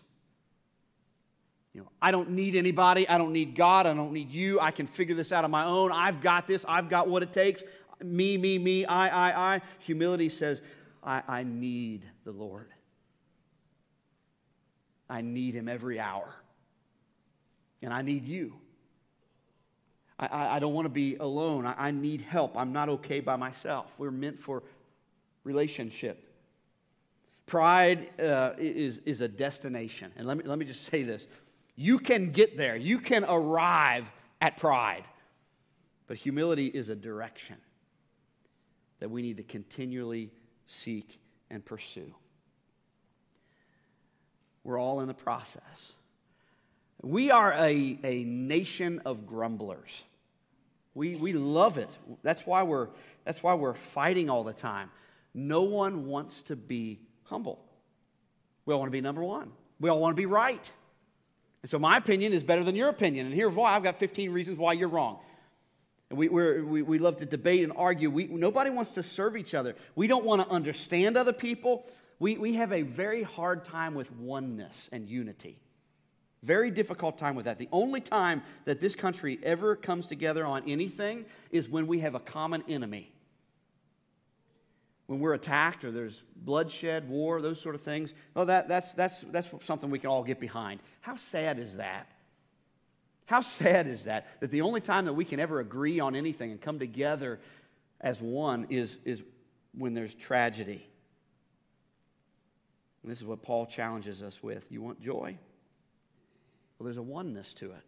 You 1.73 1.81
know, 1.81 1.89
I 2.01 2.11
don't 2.11 2.29
need 2.29 2.55
anybody. 2.55 3.07
I 3.09 3.17
don't 3.17 3.33
need 3.33 3.55
God. 3.55 3.85
I 3.85 3.93
don't 3.93 4.13
need 4.13 4.31
you. 4.31 4.59
I 4.61 4.71
can 4.71 4.87
figure 4.87 5.15
this 5.15 5.31
out 5.31 5.43
on 5.43 5.51
my 5.51 5.65
own. 5.65 5.91
I've 5.91 6.21
got 6.21 6.47
this. 6.47 6.63
I've 6.67 6.89
got 6.89 7.09
what 7.09 7.23
it 7.23 7.33
takes. 7.33 7.63
Me, 8.01 8.37
me, 8.37 8.57
me, 8.57 8.85
I, 8.85 9.07
I, 9.07 9.55
I. 9.55 9.61
Humility 9.79 10.29
says, 10.29 10.61
I, 11.03 11.21
I 11.27 11.43
need 11.43 12.05
the 12.23 12.31
Lord. 12.31 12.69
I 15.09 15.21
need 15.21 15.53
Him 15.53 15.67
every 15.67 15.99
hour. 15.99 16.33
And 17.81 17.93
I 17.93 18.01
need 18.01 18.25
you. 18.25 18.53
I, 20.17 20.55
I, 20.55 20.59
don't 20.59 20.73
want 20.73 20.85
to 20.85 20.89
be 20.89 21.17
alone. 21.17 21.65
I, 21.65 21.87
I 21.87 21.91
need 21.91 22.21
help. 22.21 22.57
I'm 22.57 22.71
not 22.71 22.87
okay 22.87 23.19
by 23.19 23.35
myself. 23.35 23.91
We're 23.97 24.11
meant 24.11 24.39
for 24.39 24.63
relationship. 25.43 26.25
Pride 27.45 28.09
uh, 28.19 28.53
is, 28.57 28.99
is 28.99 29.21
a 29.21 29.27
destination. 29.27 30.11
And 30.15 30.25
let 30.25 30.37
me, 30.37 30.43
let 30.45 30.57
me 30.57 30.65
just 30.65 30.85
say 30.85 31.03
this 31.03 31.27
you 31.75 31.99
can 31.99 32.31
get 32.31 32.57
there, 32.57 32.75
you 32.75 32.99
can 32.99 33.25
arrive 33.25 34.09
at 34.41 34.57
pride. 34.57 35.03
But 36.07 36.17
humility 36.17 36.67
is 36.67 36.89
a 36.89 36.95
direction 36.95 37.57
that 38.99 39.09
we 39.09 39.21
need 39.21 39.37
to 39.37 39.43
continually 39.43 40.31
seek 40.67 41.19
and 41.49 41.65
pursue. 41.65 42.13
We're 44.63 44.79
all 44.79 45.01
in 45.01 45.07
the 45.07 45.13
process. 45.13 45.93
We 47.01 47.31
are 47.31 47.53
a, 47.53 47.99
a 48.03 48.23
nation 48.23 49.01
of 49.05 49.25
grumblers. 49.25 50.03
We, 50.93 51.15
we 51.15 51.33
love 51.33 51.77
it. 51.77 51.89
That's 52.23 52.45
why, 52.45 52.63
we're, 52.63 52.87
that's 53.25 53.43
why 53.43 53.53
we're 53.53 53.73
fighting 53.73 54.29
all 54.29 54.43
the 54.43 54.53
time. 54.53 54.89
No 55.33 55.63
one 55.63 56.05
wants 56.05 56.41
to 56.43 56.55
be 56.55 57.01
humble. 57.23 57.63
We 58.65 58.73
all 58.73 58.79
want 58.79 58.87
to 58.87 58.95
be 58.95 59.01
number 59.01 59.23
one. 59.23 59.51
We 59.79 59.89
all 59.89 59.99
want 59.99 60.15
to 60.15 60.19
be 60.19 60.25
right. 60.25 60.71
And 61.61 61.69
so 61.69 61.77
my 61.77 61.97
opinion 61.97 62.31
is 62.31 62.43
better 62.43 62.63
than 62.63 62.75
your 62.75 62.89
opinion. 62.89 63.25
And 63.25 63.35
here's 63.35 63.53
why 63.53 63.75
I've 63.75 63.83
got 63.83 63.99
15 63.99 64.31
reasons 64.31 64.57
why 64.57 64.73
you're 64.73 64.87
wrong. 64.87 65.19
And 66.09 66.19
we, 66.19 66.29
we 66.29 66.81
we, 66.83 66.99
love 66.99 67.17
to 67.17 67.25
debate 67.25 67.63
and 67.63 67.73
argue. 67.75 68.09
We, 68.09 68.27
nobody 68.27 68.69
wants 68.69 68.93
to 68.93 69.03
serve 69.03 69.35
each 69.35 69.53
other. 69.53 69.75
We 69.95 70.07
don't 70.07 70.23
want 70.23 70.43
to 70.43 70.49
understand 70.49 71.17
other 71.17 71.33
people. 71.33 71.85
We, 72.19 72.37
we 72.37 72.53
have 72.53 72.71
a 72.71 72.83
very 72.83 73.23
hard 73.23 73.65
time 73.65 73.95
with 73.95 74.11
oneness 74.11 74.87
and 74.91 75.09
unity. 75.09 75.59
Very 76.45 76.71
difficult 76.71 77.17
time 77.17 77.35
with 77.35 77.45
that. 77.45 77.57
The 77.57 77.69
only 77.71 77.99
time 77.99 78.43
that 78.65 78.79
this 78.79 78.95
country 78.95 79.39
ever 79.43 79.75
comes 79.75 80.05
together 80.05 80.45
on 80.45 80.63
anything 80.67 81.25
is 81.51 81.67
when 81.67 81.87
we 81.87 81.99
have 81.99 82.15
a 82.15 82.19
common 82.19 82.63
enemy 82.69 83.11
when 85.07 85.19
we're 85.19 85.33
attacked 85.33 85.83
or 85.83 85.91
there's 85.91 86.23
bloodshed, 86.35 87.07
war, 87.07 87.41
those 87.41 87.61
sort 87.61 87.75
of 87.75 87.81
things, 87.81 88.13
oh, 88.35 88.45
that, 88.45 88.67
that's, 88.67 88.93
that's, 88.93 89.19
that's 89.31 89.49
something 89.63 89.89
we 89.89 89.99
can 89.99 90.09
all 90.09 90.23
get 90.23 90.39
behind. 90.39 90.79
How 91.01 91.15
sad 91.15 91.59
is 91.59 91.77
that? 91.77 92.07
How 93.25 93.41
sad 93.41 93.87
is 93.87 94.05
that? 94.05 94.27
That 94.39 94.51
the 94.51 94.61
only 94.61 94.81
time 94.81 95.05
that 95.05 95.13
we 95.13 95.25
can 95.25 95.39
ever 95.39 95.59
agree 95.59 95.99
on 95.99 96.15
anything 96.15 96.51
and 96.51 96.61
come 96.61 96.79
together 96.79 97.39
as 98.01 98.19
one 98.19 98.67
is, 98.69 98.97
is 99.05 99.21
when 99.77 99.93
there's 99.93 100.13
tragedy. 100.13 100.85
And 103.03 103.11
this 103.11 103.19
is 103.19 103.25
what 103.25 103.43
Paul 103.43 103.67
challenges 103.67 104.23
us 104.23 104.41
with. 104.41 104.71
You 104.71 104.81
want 104.81 105.01
joy? 105.01 105.37
Well, 106.77 106.85
there's 106.85 106.97
a 106.97 107.01
oneness 107.01 107.53
to 107.55 107.71
it. 107.71 107.83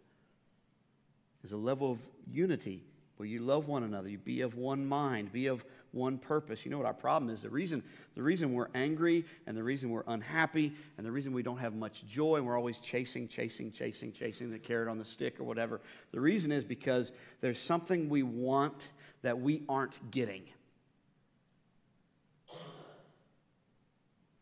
There's 1.42 1.52
a 1.52 1.58
level 1.58 1.92
of 1.92 2.00
unity 2.32 2.84
where 3.18 3.28
you 3.28 3.40
love 3.40 3.68
one 3.68 3.84
another, 3.84 4.10
you 4.10 4.18
be 4.18 4.42
of 4.42 4.56
one 4.56 4.86
mind, 4.86 5.32
be 5.32 5.48
of 5.48 5.66
one 5.92 6.18
purpose. 6.18 6.64
You 6.64 6.72
know 6.72 6.78
what 6.78 6.86
our 6.86 6.94
problem 6.94 7.32
is? 7.32 7.42
The 7.42 7.50
reason, 7.50 7.84
the 8.16 8.22
reason 8.22 8.54
we're 8.54 8.70
angry 8.76 9.26
and 9.48 9.58
the 9.58 9.64
reason 9.64 9.90
we're 9.90 10.04
unhappy 10.08 10.74
and 10.98 11.06
the 11.06 11.12
reason 11.12 11.34
we 11.34 11.42
don't 11.42 11.58
have 11.58 11.74
much 11.76 12.06
joy 12.06 12.36
and 12.36 12.46
we're 12.46 12.58
always 12.58 12.80
chasing, 12.80 13.28
chasing, 13.28 13.72
chasing, 13.72 14.12
chasing 14.12 14.52
the 14.52 14.60
carrot 14.60 14.88
on 14.88 15.00
the 15.00 15.06
stick 15.06 15.40
or 15.40 15.44
whatever, 15.44 15.82
the 16.12 16.20
reason 16.20 16.52
is 16.52 16.64
because 16.64 17.12
there's 17.42 17.60
something 17.60 18.08
we 18.08 18.24
want 18.24 18.90
that 19.24 19.40
we 19.40 19.64
aren't 19.68 20.12
getting. 20.12 20.44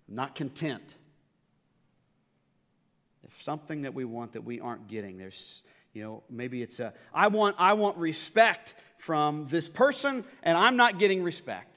Not 0.07 0.35
content. 0.35 0.95
Something 3.41 3.83
that 3.83 3.93
we 3.93 4.05
want 4.05 4.33
that 4.33 4.43
we 4.43 4.59
aren't 4.59 4.87
getting. 4.87 5.17
There's 5.17 5.61
you 5.95 6.03
know, 6.03 6.23
maybe 6.29 6.61
it's 6.61 6.81
a, 6.81 6.93
I 7.13 7.27
want, 7.27 7.55
I 7.57 7.73
want 7.73 7.97
respect 7.97 8.75
from 8.97 9.47
this 9.47 9.69
person, 9.69 10.25
and 10.43 10.57
I'm 10.57 10.75
not 10.75 10.99
getting 10.99 11.23
respect. 11.23 11.71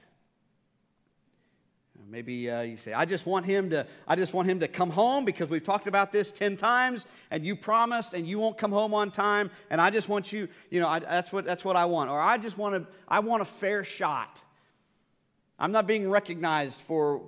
Maybe 2.09 2.49
uh, 2.49 2.61
you 2.61 2.75
say, 2.75 2.91
I 2.91 3.05
just 3.05 3.25
want 3.25 3.45
him 3.45 3.69
to, 3.69 3.85
I 4.07 4.15
just 4.15 4.33
want 4.33 4.49
him 4.49 4.61
to 4.61 4.67
come 4.67 4.89
home 4.89 5.25
because 5.25 5.49
we've 5.49 5.63
talked 5.63 5.85
about 5.85 6.11
this 6.11 6.31
10 6.31 6.57
times 6.57 7.05
and 7.29 7.45
you 7.45 7.55
promised 7.55 8.15
and 8.15 8.27
you 8.27 8.39
won't 8.39 8.57
come 8.57 8.71
home 8.71 8.95
on 8.95 9.11
time. 9.11 9.51
And 9.69 9.79
I 9.79 9.91
just 9.91 10.09
want 10.09 10.33
you, 10.33 10.47
you 10.71 10.79
know, 10.79 10.87
I, 10.87 10.99
that's 10.99 11.31
what, 11.31 11.45
that's 11.45 11.63
what 11.63 11.75
I 11.75 11.85
want. 11.85 12.09
Or 12.09 12.19
I 12.19 12.39
just 12.39 12.57
want 12.57 12.75
to, 12.75 12.91
I 13.07 13.19
want 13.19 13.43
a 13.43 13.45
fair 13.45 13.83
shot. 13.83 14.41
I'm 15.59 15.71
not 15.71 15.85
being 15.85 16.09
recognized 16.09 16.81
for 16.81 17.21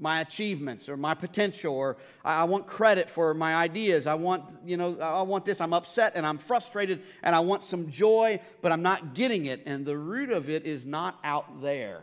my 0.00 0.20
achievements 0.20 0.88
or 0.88 0.96
my 0.96 1.14
potential 1.14 1.74
or 1.74 1.96
I 2.24 2.44
want 2.44 2.66
credit 2.66 3.10
for 3.10 3.34
my 3.34 3.54
ideas. 3.54 4.06
I 4.06 4.14
want, 4.14 4.44
you 4.64 4.76
know, 4.76 4.98
I 5.00 5.22
want 5.22 5.44
this. 5.44 5.60
I'm 5.60 5.72
upset 5.72 6.12
and 6.14 6.26
I'm 6.26 6.38
frustrated 6.38 7.02
and 7.22 7.34
I 7.34 7.40
want 7.40 7.62
some 7.62 7.90
joy, 7.90 8.40
but 8.62 8.72
I'm 8.72 8.82
not 8.82 9.14
getting 9.14 9.46
it. 9.46 9.62
And 9.66 9.84
the 9.84 9.96
root 9.96 10.30
of 10.30 10.48
it 10.50 10.66
is 10.66 10.86
not 10.86 11.18
out 11.24 11.62
there. 11.62 12.02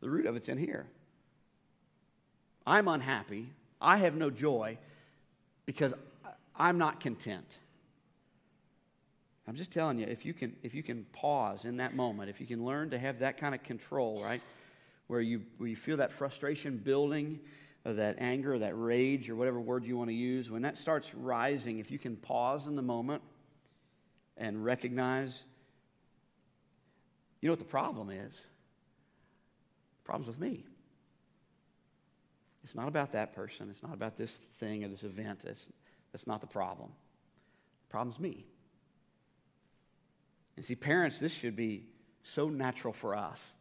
The 0.00 0.10
root 0.10 0.26
of 0.26 0.36
it's 0.36 0.48
in 0.48 0.58
here. 0.58 0.86
I'm 2.66 2.88
unhappy. 2.88 3.50
I 3.80 3.98
have 3.98 4.14
no 4.14 4.30
joy 4.30 4.78
because 5.66 5.94
I'm 6.56 6.78
not 6.78 7.00
content. 7.00 7.60
I'm 9.46 9.56
just 9.56 9.72
telling 9.72 9.98
you, 9.98 10.06
if 10.06 10.24
you 10.24 10.32
can, 10.32 10.56
if 10.62 10.74
you 10.74 10.82
can 10.82 11.04
pause 11.12 11.66
in 11.66 11.76
that 11.76 11.94
moment, 11.94 12.30
if 12.30 12.40
you 12.40 12.46
can 12.46 12.64
learn 12.64 12.90
to 12.90 12.98
have 12.98 13.18
that 13.18 13.36
kind 13.36 13.54
of 13.54 13.62
control, 13.62 14.22
right? 14.22 14.40
Where 15.06 15.20
you, 15.20 15.42
where 15.58 15.68
you 15.68 15.76
feel 15.76 15.98
that 15.98 16.12
frustration 16.12 16.78
building, 16.78 17.40
or 17.84 17.92
that 17.94 18.16
anger, 18.18 18.58
that 18.58 18.72
rage, 18.74 19.28
or 19.28 19.36
whatever 19.36 19.60
word 19.60 19.84
you 19.84 19.96
want 19.96 20.08
to 20.08 20.14
use, 20.14 20.50
when 20.50 20.62
that 20.62 20.78
starts 20.78 21.14
rising, 21.14 21.78
if 21.78 21.90
you 21.90 21.98
can 21.98 22.16
pause 22.16 22.66
in 22.66 22.76
the 22.76 22.82
moment 22.82 23.22
and 24.36 24.64
recognize, 24.64 25.44
you 27.40 27.48
know 27.48 27.52
what 27.52 27.58
the 27.58 27.64
problem 27.66 28.10
is? 28.10 28.36
The 28.36 30.06
problem's 30.06 30.28
with 30.28 30.38
me. 30.38 30.64
It's 32.64 32.74
not 32.74 32.88
about 32.88 33.12
that 33.12 33.34
person. 33.34 33.68
It's 33.68 33.82
not 33.82 33.92
about 33.92 34.16
this 34.16 34.38
thing 34.56 34.84
or 34.84 34.88
this 34.88 35.02
event. 35.02 35.40
That's, 35.44 35.70
that's 36.12 36.26
not 36.26 36.40
the 36.40 36.46
problem. 36.46 36.88
The 37.86 37.90
problem's 37.90 38.18
me. 38.18 38.46
And 40.56 40.64
see, 40.64 40.74
parents, 40.74 41.18
this 41.18 41.32
should 41.32 41.56
be 41.56 41.84
so 42.22 42.48
natural 42.48 42.94
for 42.94 43.14
us. 43.14 43.52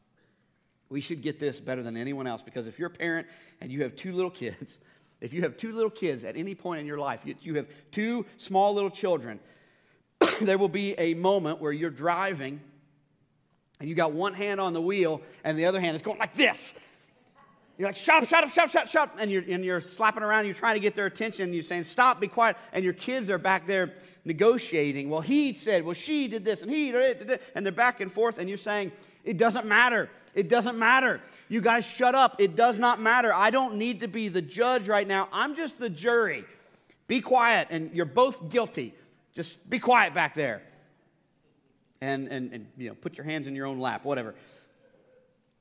We 0.89 1.01
should 1.01 1.21
get 1.21 1.39
this 1.39 1.59
better 1.59 1.81
than 1.81 1.97
anyone 1.97 2.27
else 2.27 2.41
because 2.41 2.67
if 2.67 2.77
you're 2.77 2.89
a 2.89 2.91
parent 2.91 3.27
and 3.61 3.71
you 3.71 3.83
have 3.83 3.95
two 3.95 4.11
little 4.11 4.31
kids, 4.31 4.77
if 5.21 5.33
you 5.33 5.41
have 5.41 5.57
two 5.57 5.71
little 5.71 5.89
kids 5.89 6.23
at 6.23 6.35
any 6.35 6.55
point 6.55 6.81
in 6.81 6.85
your 6.85 6.99
life, 6.99 7.21
you 7.41 7.55
have 7.55 7.67
two 7.91 8.25
small 8.37 8.73
little 8.73 8.91
children, 8.91 9.39
there 10.41 10.57
will 10.57 10.69
be 10.69 10.93
a 10.99 11.13
moment 11.13 11.59
where 11.61 11.71
you're 11.71 11.89
driving 11.89 12.59
and 13.79 13.89
you 13.89 13.95
got 13.95 14.13
one 14.13 14.33
hand 14.33 14.61
on 14.61 14.73
the 14.73 14.81
wheel 14.81 15.21
and 15.43 15.57
the 15.57 15.65
other 15.65 15.81
hand 15.81 15.95
is 15.95 16.01
going 16.01 16.19
like 16.19 16.35
this 16.35 16.73
you're 17.77 17.87
like, 17.87 17.95
shut 17.95 18.21
up, 18.21 18.29
shut 18.29 18.43
up, 18.43 18.51
shut 18.51 18.65
up, 18.65 18.71
shut 18.71 18.83
up, 18.83 18.89
shut 18.89 19.09
up. 19.09 19.15
And 19.19 19.31
you're, 19.31 19.43
and 19.49 19.65
you're 19.65 19.81
slapping 19.81 20.21
around, 20.21 20.45
you're 20.45 20.53
trying 20.53 20.75
to 20.75 20.79
get 20.79 20.95
their 20.95 21.07
attention, 21.07 21.45
and 21.45 21.53
you're 21.55 21.63
saying, 21.63 21.85
stop, 21.85 22.19
be 22.19 22.27
quiet. 22.27 22.55
And 22.71 22.83
your 22.83 22.93
kids 22.93 23.29
are 23.31 23.39
back 23.39 23.65
there 23.65 23.93
negotiating. 24.25 25.09
Well, 25.09 25.21
he 25.21 25.53
said, 25.53 25.83
well, 25.83 25.95
she 25.95 26.27
did 26.27 26.45
this, 26.45 26.61
and 26.61 26.69
he 26.69 26.91
did 26.91 27.29
it, 27.29 27.41
and 27.55 27.65
they're 27.65 27.73
back 27.73 27.99
and 27.99 28.11
forth, 28.11 28.37
and 28.37 28.47
you're 28.47 28.59
saying, 28.59 28.91
it 29.23 29.37
doesn't 29.37 29.65
matter. 29.65 30.09
It 30.35 30.49
doesn't 30.49 30.77
matter. 30.77 31.21
You 31.47 31.61
guys 31.61 31.85
shut 31.85 32.15
up. 32.15 32.37
It 32.39 32.55
does 32.55 32.79
not 32.79 32.99
matter. 32.99 33.33
I 33.33 33.49
don't 33.49 33.75
need 33.75 34.01
to 34.01 34.07
be 34.07 34.27
the 34.27 34.41
judge 34.41 34.87
right 34.87 35.07
now. 35.07 35.29
I'm 35.31 35.55
just 35.55 35.77
the 35.79 35.89
jury. 35.89 36.45
Be 37.07 37.21
quiet, 37.21 37.67
and 37.69 37.91
you're 37.93 38.05
both 38.05 38.49
guilty. 38.49 38.95
Just 39.33 39.69
be 39.69 39.79
quiet 39.79 40.13
back 40.13 40.33
there. 40.33 40.61
And, 42.01 42.27
and, 42.27 42.51
and 42.53 42.67
you 42.77 42.89
know, 42.89 42.95
put 42.95 43.17
your 43.17 43.25
hands 43.25 43.47
in 43.47 43.55
your 43.55 43.65
own 43.65 43.79
lap, 43.79 44.03
whatever. 44.03 44.35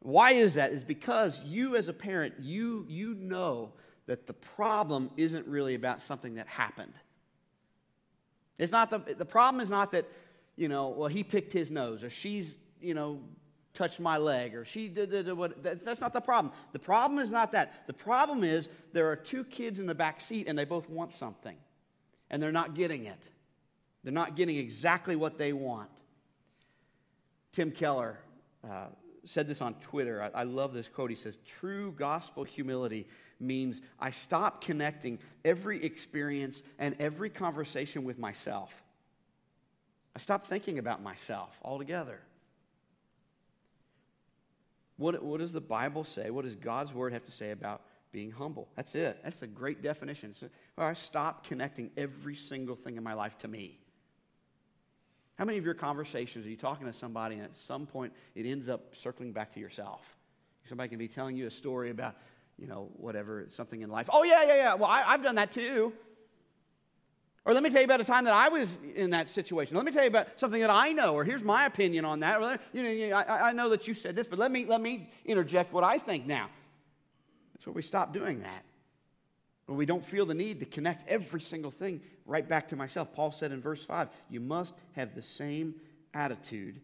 Why 0.00 0.32
is 0.32 0.54
that? 0.54 0.72
Is 0.72 0.82
because 0.82 1.40
you 1.44 1.76
as 1.76 1.88
a 1.88 1.92
parent, 1.92 2.34
you, 2.40 2.84
you 2.88 3.14
know 3.14 3.72
that 4.06 4.26
the 4.26 4.32
problem 4.32 5.10
isn't 5.16 5.46
really 5.46 5.74
about 5.74 6.00
something 6.00 6.34
that 6.34 6.48
happened. 6.48 6.94
It's 8.58 8.72
not 8.72 8.90
the, 8.90 8.98
the 9.14 9.24
problem 9.24 9.60
is 9.60 9.70
not 9.70 9.92
that, 9.92 10.06
you 10.56 10.68
know, 10.68 10.88
well, 10.88 11.08
he 11.08 11.22
picked 11.22 11.52
his 11.52 11.70
nose 11.70 12.02
or 12.02 12.10
she's, 12.10 12.56
you 12.80 12.94
know, 12.94 13.20
touched 13.74 14.00
my 14.00 14.18
leg 14.18 14.54
or 14.54 14.64
she 14.64 14.88
did, 14.88 15.10
did, 15.10 15.26
did 15.26 15.34
what. 15.34 15.62
That's, 15.62 16.00
not 16.00 16.12
the 16.12 16.20
problem. 16.20 16.52
The 16.72 16.78
problem 16.78 17.18
is 17.18 17.30
not 17.30 17.52
that. 17.52 17.86
The 17.86 17.92
problem 17.92 18.44
is 18.44 18.68
there 18.92 19.10
are 19.10 19.16
two 19.16 19.44
kids 19.44 19.80
in 19.80 19.86
the 19.86 19.94
back 19.94 20.20
seat 20.20 20.46
and 20.48 20.58
they 20.58 20.64
both 20.64 20.90
want 20.90 21.14
something 21.14 21.56
and 22.30 22.42
they're 22.42 22.52
not 22.52 22.74
getting 22.74 23.06
it. 23.06 23.28
They're 24.04 24.12
not 24.12 24.36
getting 24.36 24.56
exactly 24.56 25.16
what 25.16 25.38
they 25.38 25.52
want. 25.52 25.90
Tim 27.52 27.70
Keller, 27.70 28.18
uh, 28.68 28.86
said 29.24 29.46
this 29.46 29.60
on 29.60 29.74
Twitter. 29.74 30.22
I, 30.22 30.40
I, 30.40 30.42
love 30.42 30.72
this 30.72 30.88
quote. 30.88 31.10
He 31.10 31.16
says, 31.16 31.38
True 31.46 31.92
gospel 31.92 32.44
humility 32.44 33.06
means 33.38 33.80
I 33.98 34.10
stop 34.10 34.62
connecting 34.62 35.18
every 35.44 35.82
experience 35.84 36.62
and 36.78 36.96
every 36.98 37.30
conversation 37.30 38.04
with 38.04 38.18
myself. 38.18 38.82
I 40.14 40.18
stop 40.18 40.46
thinking 40.46 40.78
about 40.78 41.02
myself 41.02 41.58
altogether. 41.62 42.20
What, 44.96 45.22
what 45.22 45.40
does 45.40 45.52
the 45.52 45.60
Bible 45.60 46.04
say? 46.04 46.30
What 46.30 46.44
does 46.44 46.54
God's 46.54 46.92
word 46.92 47.12
have 47.12 47.24
to 47.24 47.32
say 47.32 47.50
about 47.50 47.82
being 48.12 48.30
humble? 48.30 48.68
That's 48.76 48.94
it. 48.94 49.18
That's 49.24 49.42
a 49.42 49.46
great 49.46 49.82
definition. 49.82 50.32
So, 50.32 50.48
I 50.76 50.92
stop 50.94 51.46
connecting 51.46 51.90
every 51.96 52.36
single 52.36 52.76
thing 52.76 52.96
in 52.96 53.02
my 53.02 53.14
life 53.14 53.38
to 53.38 53.48
me. 53.48 53.78
How 55.36 55.44
many 55.44 55.58
of 55.58 55.64
your 55.64 55.74
conversations 55.74 56.46
are 56.46 56.50
you 56.50 56.56
talking 56.56 56.86
to 56.86 56.92
somebody 56.92 57.36
and 57.36 57.44
at 57.44 57.56
some 57.56 57.86
point 57.86 58.12
it 58.34 58.46
ends 58.46 58.68
up 58.68 58.94
circling 58.94 59.32
back 59.32 59.52
to 59.54 59.60
yourself? 59.60 60.16
Somebody 60.64 60.88
can 60.88 60.98
be 60.98 61.08
telling 61.08 61.36
you 61.36 61.46
a 61.46 61.50
story 61.50 61.90
about, 61.90 62.14
you 62.58 62.66
know, 62.66 62.90
whatever, 62.96 63.46
something 63.48 63.80
in 63.80 63.90
life. 63.90 64.08
Oh, 64.12 64.22
yeah, 64.22 64.44
yeah, 64.44 64.56
yeah. 64.56 64.74
Well, 64.74 64.90
I, 64.90 65.00
have 65.02 65.22
done 65.22 65.34
that 65.36 65.52
too. 65.52 65.92
Or 67.44 67.54
let 67.54 67.62
me 67.62 67.70
tell 67.70 67.80
you 67.80 67.86
about 67.86 68.00
a 68.00 68.04
time 68.04 68.24
that 68.24 68.34
I 68.34 68.48
was 68.48 68.78
in 68.94 69.10
that 69.10 69.28
situation. 69.28 69.76
Let 69.76 69.84
me 69.84 69.90
tell 69.90 70.04
you 70.04 70.08
about 70.08 70.38
something 70.38 70.60
that 70.60 70.70
I 70.70 70.92
know, 70.92 71.14
or 71.14 71.24
here's 71.24 71.42
my 71.42 71.66
opinion 71.66 72.04
on 72.04 72.20
that. 72.20 72.40
Or, 72.40 72.58
you 72.72 72.82
know, 72.82 73.16
I, 73.16 73.48
I 73.48 73.52
know 73.52 73.68
that 73.70 73.88
you 73.88 73.94
said 73.94 74.14
this, 74.14 74.28
but 74.28 74.38
let 74.38 74.52
me, 74.52 74.64
let 74.64 74.80
me 74.80 75.10
interject 75.24 75.72
what 75.72 75.82
I 75.82 75.98
think 75.98 76.24
now. 76.24 76.48
That's 77.52 77.66
where 77.66 77.72
we 77.74 77.82
stop 77.82 78.12
doing 78.12 78.40
that. 78.40 78.64
But 79.66 79.74
we 79.74 79.86
don't 79.86 80.04
feel 80.04 80.24
the 80.24 80.34
need 80.34 80.60
to 80.60 80.66
connect 80.66 81.08
every 81.08 81.40
single 81.40 81.72
thing 81.72 82.00
right 82.26 82.48
back 82.48 82.68
to 82.68 82.76
myself. 82.76 83.12
Paul 83.12 83.32
said 83.32 83.50
in 83.50 83.60
verse 83.60 83.84
5 83.84 84.08
you 84.30 84.40
must 84.40 84.74
have 84.92 85.14
the 85.14 85.22
same 85.22 85.74
attitude 86.14 86.80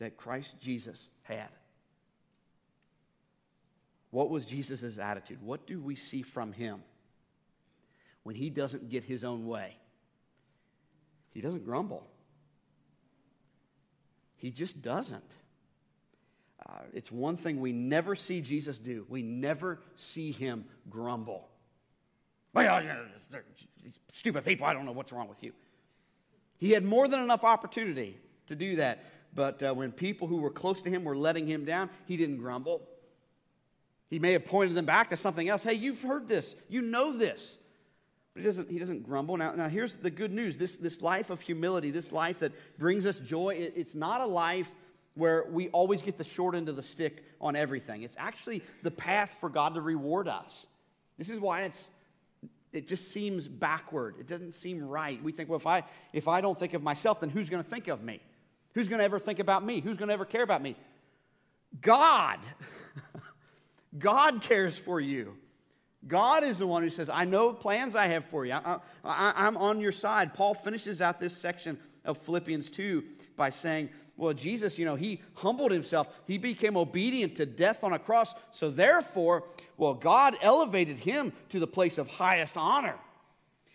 that 0.00 0.16
Christ 0.16 0.54
Jesus 0.60 1.08
had. 1.22 1.48
What 4.10 4.30
was 4.30 4.44
Jesus' 4.44 4.98
attitude? 4.98 5.40
What 5.42 5.66
do 5.66 5.80
we 5.80 5.94
see 5.94 6.22
from 6.22 6.52
him 6.52 6.82
when 8.24 8.34
he 8.34 8.50
doesn't 8.50 8.88
get 8.88 9.04
his 9.04 9.24
own 9.24 9.46
way? 9.46 9.76
He 11.32 11.40
doesn't 11.40 11.64
grumble, 11.64 12.06
he 14.36 14.50
just 14.50 14.82
doesn't. 14.82 15.24
Uh, 16.64 16.78
it's 16.94 17.10
one 17.10 17.36
thing 17.36 17.60
we 17.60 17.72
never 17.72 18.14
see 18.14 18.40
Jesus 18.40 18.78
do. 18.78 19.04
We 19.08 19.20
never 19.20 19.80
see 19.96 20.30
him 20.30 20.64
grumble. 20.88 21.48
Stupid 24.12 24.44
people, 24.44 24.64
I 24.66 24.72
don't 24.72 24.84
know 24.84 24.92
what's 24.92 25.10
wrong 25.10 25.28
with 25.28 25.42
you. 25.42 25.52
He 26.58 26.70
had 26.70 26.84
more 26.84 27.08
than 27.08 27.18
enough 27.20 27.42
opportunity 27.42 28.16
to 28.46 28.54
do 28.54 28.76
that. 28.76 29.04
But 29.34 29.62
uh, 29.62 29.74
when 29.74 29.90
people 29.90 30.28
who 30.28 30.36
were 30.36 30.50
close 30.50 30.80
to 30.82 30.90
him 30.90 31.04
were 31.04 31.16
letting 31.16 31.46
him 31.46 31.64
down, 31.64 31.90
he 32.06 32.16
didn't 32.16 32.36
grumble. 32.36 32.86
He 34.08 34.18
may 34.18 34.32
have 34.32 34.44
pointed 34.44 34.76
them 34.76 34.84
back 34.84 35.10
to 35.10 35.16
something 35.16 35.48
else. 35.48 35.62
Hey, 35.62 35.74
you've 35.74 36.02
heard 36.02 36.28
this. 36.28 36.54
You 36.68 36.82
know 36.82 37.16
this. 37.16 37.56
But 38.34 38.40
he 38.40 38.46
doesn't, 38.46 38.70
he 38.70 38.78
doesn't 38.78 39.02
grumble. 39.02 39.36
Now, 39.36 39.52
now, 39.52 39.68
here's 39.68 39.94
the 39.94 40.10
good 40.10 40.32
news 40.32 40.56
this, 40.56 40.76
this 40.76 41.02
life 41.02 41.30
of 41.30 41.40
humility, 41.40 41.90
this 41.90 42.12
life 42.12 42.38
that 42.38 42.52
brings 42.78 43.04
us 43.06 43.18
joy, 43.18 43.50
it, 43.50 43.74
it's 43.76 43.94
not 43.94 44.20
a 44.20 44.26
life 44.26 44.70
where 45.14 45.44
we 45.50 45.68
always 45.68 46.00
get 46.00 46.16
the 46.16 46.24
short 46.24 46.54
end 46.54 46.68
of 46.68 46.76
the 46.76 46.82
stick 46.82 47.24
on 47.40 47.54
everything. 47.54 48.02
It's 48.02 48.16
actually 48.18 48.62
the 48.82 48.90
path 48.90 49.36
for 49.40 49.50
God 49.50 49.74
to 49.74 49.82
reward 49.82 50.28
us. 50.28 50.66
This 51.18 51.28
is 51.28 51.38
why 51.38 51.62
it's 51.62 51.88
it 52.72 52.88
just 52.88 53.12
seems 53.12 53.46
backward. 53.46 54.14
It 54.18 54.26
doesn't 54.26 54.52
seem 54.52 54.82
right. 54.82 55.22
We 55.22 55.32
think, 55.32 55.50
well, 55.50 55.58
if 55.58 55.66
I, 55.66 55.84
if 56.12 56.26
I 56.26 56.40
don't 56.40 56.58
think 56.58 56.72
of 56.72 56.82
myself, 56.82 57.20
then 57.20 57.28
who's 57.28 57.50
going 57.50 57.62
to 57.62 57.68
think 57.68 57.88
of 57.88 58.02
me? 58.02 58.20
Who's 58.72 58.88
going 58.88 58.98
to 58.98 59.04
ever 59.04 59.18
think 59.18 59.38
about 59.38 59.64
me? 59.64 59.80
Who's 59.80 59.98
going 59.98 60.08
to 60.08 60.14
ever 60.14 60.24
care 60.24 60.42
about 60.42 60.62
me? 60.62 60.76
God. 61.82 62.38
God 63.98 64.40
cares 64.40 64.76
for 64.76 65.00
you. 65.00 65.36
God 66.06 66.42
is 66.42 66.58
the 66.58 66.66
one 66.66 66.82
who 66.82 66.90
says, 66.90 67.08
I 67.08 67.24
know 67.24 67.52
plans 67.52 67.94
I 67.94 68.06
have 68.08 68.24
for 68.24 68.44
you. 68.44 68.54
I, 68.54 68.80
am 69.46 69.56
on 69.56 69.80
your 69.80 69.92
side. 69.92 70.34
Paul 70.34 70.54
finishes 70.54 71.00
out 71.00 71.20
this 71.20 71.36
section 71.36 71.78
of 72.04 72.18
Philippians 72.18 72.70
2 72.70 73.04
by 73.36 73.50
saying, 73.50 73.88
well, 74.16 74.34
Jesus, 74.34 74.78
you 74.78 74.84
know, 74.84 74.94
he 74.94 75.22
humbled 75.34 75.70
himself. 75.70 76.08
He 76.26 76.38
became 76.38 76.76
obedient 76.76 77.36
to 77.36 77.46
death 77.46 77.82
on 77.82 77.92
a 77.92 77.98
cross. 77.98 78.34
So 78.52 78.70
therefore, 78.70 79.44
well, 79.76 79.94
God 79.94 80.36
elevated 80.42 80.98
him 80.98 81.32
to 81.48 81.58
the 81.58 81.66
place 81.66 81.98
of 81.98 82.08
highest 82.08 82.56
honor. 82.56 82.96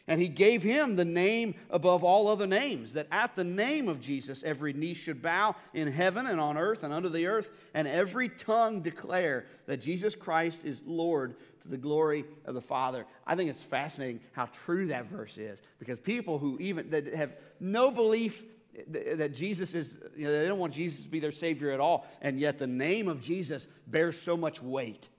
And 0.09 0.21
he 0.21 0.29
gave 0.29 0.63
him 0.63 0.95
the 0.95 1.03
name 1.03 1.55
above 1.69 2.05
all 2.05 2.29
other 2.29 2.47
names, 2.47 2.93
that 2.93 3.07
at 3.11 3.35
the 3.35 3.43
name 3.43 3.89
of 3.89 3.99
Jesus, 3.99 4.41
every 4.41 4.71
knee 4.71 4.93
should 4.93 5.21
bow 5.21 5.53
in 5.73 5.91
heaven 5.91 6.27
and 6.27 6.39
on 6.39 6.57
earth 6.57 6.83
and 6.83 6.93
under 6.93 7.09
the 7.09 7.25
earth, 7.25 7.49
and 7.73 7.85
every 7.89 8.29
tongue 8.29 8.81
declare 8.81 9.47
that 9.65 9.81
Jesus 9.81 10.15
Christ 10.15 10.63
is 10.63 10.81
Lord 10.85 11.35
to 11.67 11.71
the 11.71 11.77
glory 11.77 12.25
of 12.45 12.55
the 12.55 12.61
Father. 12.61 13.05
I 13.25 13.35
think 13.35 13.49
it's 13.49 13.61
fascinating 13.61 14.21
how 14.31 14.45
true 14.47 14.87
that 14.87 15.05
verse 15.05 15.37
is, 15.37 15.61
because 15.79 15.99
people 15.99 16.39
who 16.39 16.57
even 16.59 16.89
that 16.89 17.13
have 17.13 17.33
no 17.59 17.91
belief 17.91 18.43
that 18.89 19.33
Jesus 19.33 19.73
is, 19.73 19.95
you 20.15 20.25
know, 20.25 20.39
they 20.39 20.47
don't 20.47 20.59
want 20.59 20.73
Jesus 20.73 21.01
to 21.01 21.09
be 21.09 21.19
their 21.19 21.31
Savior 21.31 21.71
at 21.71 21.79
all, 21.79 22.05
and 22.21 22.39
yet 22.39 22.59
the 22.59 22.67
name 22.67 23.07
of 23.07 23.21
Jesus 23.21 23.67
bears 23.87 24.19
so 24.19 24.37
much 24.37 24.61
weight. 24.61 25.09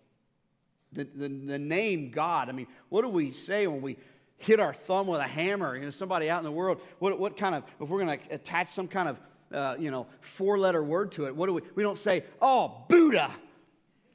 The, 0.93 1.05
the, 1.05 1.29
the 1.29 1.59
name 1.59 2.11
God, 2.11 2.49
I 2.49 2.53
mean, 2.53 2.69
what 2.89 3.03
do 3.03 3.09
we 3.09 3.33
say 3.33 3.67
when 3.67 3.83
we 3.83 3.97
hit 4.37 4.61
our 4.61 4.73
thumb 4.73 5.09
with 5.09 5.21
a 5.21 5.27
hammer? 5.27 5.77
You 5.77 5.85
know, 5.85 5.91
somebody 5.91 6.31
out 6.31 6.39
in 6.39 6.45
the 6.45 6.53
world, 6.53 6.81
what, 6.99 7.19
what 7.19 7.37
kind 7.37 7.55
of, 7.55 7.65
if 7.81 7.89
we're 7.89 8.05
going 8.05 8.19
to 8.19 8.35
attach 8.35 8.69
some 8.69 8.89
kind 8.89 9.09
of, 9.09 9.21
uh, 9.53 9.77
you 9.79 9.91
know, 9.91 10.07
four 10.21 10.59
letter 10.59 10.83
word 10.83 11.13
to 11.13 11.27
it, 11.27 11.35
what 11.35 11.47
do 11.47 11.55
we, 11.55 11.63
we 11.75 11.83
don't 11.83 11.99
say, 11.99 12.25
oh, 12.41 12.85
Buddha. 12.89 13.31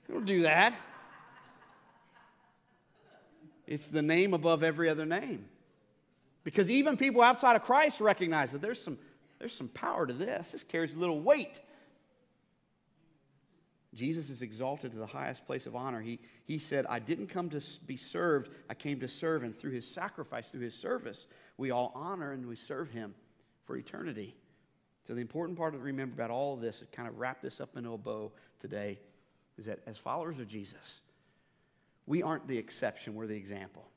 We 0.07 0.13
don't 0.15 0.25
do 0.25 0.43
that. 0.43 0.73
It's 3.73 3.89
the 3.89 4.03
name 4.03 4.35
above 4.35 4.61
every 4.61 4.87
other 4.87 5.05
name. 5.05 5.45
Because 6.43 6.69
even 6.69 6.95
people 6.95 7.23
outside 7.23 7.55
of 7.55 7.63
Christ 7.63 7.99
recognize 7.99 8.51
that 8.51 8.61
there's 8.61 8.81
some 8.81 8.99
there's 9.39 9.53
some 9.53 9.67
power 9.69 10.05
to 10.05 10.13
this. 10.13 10.51
This 10.51 10.63
carries 10.63 10.93
a 10.93 10.97
little 10.97 11.19
weight. 11.19 11.59
Jesus 13.93 14.29
is 14.29 14.41
exalted 14.41 14.91
to 14.91 14.97
the 14.97 15.05
highest 15.05 15.45
place 15.45 15.65
of 15.65 15.75
honor. 15.75 16.01
He, 16.01 16.19
he 16.45 16.57
said, 16.57 16.85
I 16.87 16.99
didn't 16.99 17.27
come 17.27 17.49
to 17.49 17.61
be 17.85 17.97
served, 17.97 18.49
I 18.69 18.73
came 18.73 18.99
to 19.01 19.07
serve. 19.07 19.43
And 19.43 19.55
through 19.55 19.71
his 19.71 19.85
sacrifice, 19.85 20.47
through 20.47 20.61
his 20.61 20.75
service, 20.75 21.27
we 21.57 21.71
all 21.71 21.91
honor 21.93 22.31
and 22.31 22.45
we 22.47 22.55
serve 22.55 22.89
him 22.89 23.13
for 23.65 23.75
eternity. 23.75 24.35
So, 25.05 25.13
the 25.13 25.21
important 25.21 25.57
part 25.57 25.73
to 25.73 25.79
remember 25.79 26.13
about 26.13 26.31
all 26.31 26.53
of 26.53 26.61
this, 26.61 26.79
to 26.79 26.85
kind 26.85 27.09
of 27.09 27.19
wrap 27.19 27.41
this 27.41 27.59
up 27.59 27.75
into 27.75 27.91
a 27.91 27.97
bow 27.97 28.31
today, 28.61 28.99
is 29.57 29.65
that 29.65 29.79
as 29.85 29.97
followers 29.97 30.39
of 30.39 30.47
Jesus, 30.47 31.01
we 32.05 32.21
aren't 32.21 32.47
the 32.47 32.57
exception, 32.57 33.15
we're 33.15 33.27
the 33.27 33.35
example. 33.35 33.87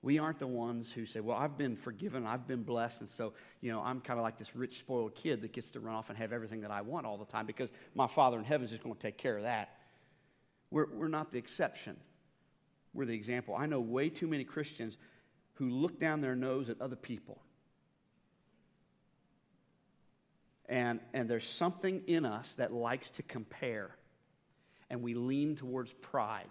We 0.00 0.18
aren't 0.18 0.38
the 0.38 0.46
ones 0.46 0.92
who 0.92 1.06
say, 1.06 1.20
Well, 1.20 1.36
I've 1.36 1.58
been 1.58 1.74
forgiven, 1.74 2.26
I've 2.26 2.46
been 2.46 2.62
blessed, 2.62 3.00
and 3.00 3.10
so, 3.10 3.32
you 3.60 3.72
know, 3.72 3.80
I'm 3.80 4.00
kind 4.00 4.18
of 4.18 4.22
like 4.22 4.38
this 4.38 4.54
rich, 4.54 4.78
spoiled 4.78 5.14
kid 5.14 5.42
that 5.42 5.52
gets 5.52 5.70
to 5.72 5.80
run 5.80 5.94
off 5.94 6.08
and 6.08 6.18
have 6.18 6.32
everything 6.32 6.60
that 6.60 6.70
I 6.70 6.82
want 6.82 7.06
all 7.06 7.16
the 7.16 7.24
time 7.24 7.46
because 7.46 7.70
my 7.94 8.06
Father 8.06 8.38
in 8.38 8.44
heaven 8.44 8.64
is 8.64 8.70
just 8.70 8.82
going 8.82 8.94
to 8.94 9.00
take 9.00 9.18
care 9.18 9.36
of 9.36 9.42
that. 9.42 9.76
We're, 10.70 10.86
we're 10.92 11.08
not 11.08 11.32
the 11.32 11.38
exception, 11.38 11.96
we're 12.94 13.06
the 13.06 13.14
example. 13.14 13.56
I 13.56 13.66
know 13.66 13.80
way 13.80 14.08
too 14.08 14.28
many 14.28 14.44
Christians 14.44 14.96
who 15.54 15.70
look 15.70 15.98
down 15.98 16.20
their 16.20 16.36
nose 16.36 16.70
at 16.70 16.80
other 16.80 16.96
people. 16.96 17.40
And, 20.68 21.00
and 21.14 21.28
there's 21.28 21.48
something 21.48 22.02
in 22.06 22.24
us 22.24 22.52
that 22.54 22.72
likes 22.72 23.10
to 23.10 23.22
compare, 23.22 23.96
and 24.90 25.02
we 25.02 25.14
lean 25.14 25.56
towards 25.56 25.94
pride 25.94 26.50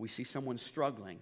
we 0.00 0.08
see 0.08 0.24
someone 0.24 0.58
struggling, 0.58 1.18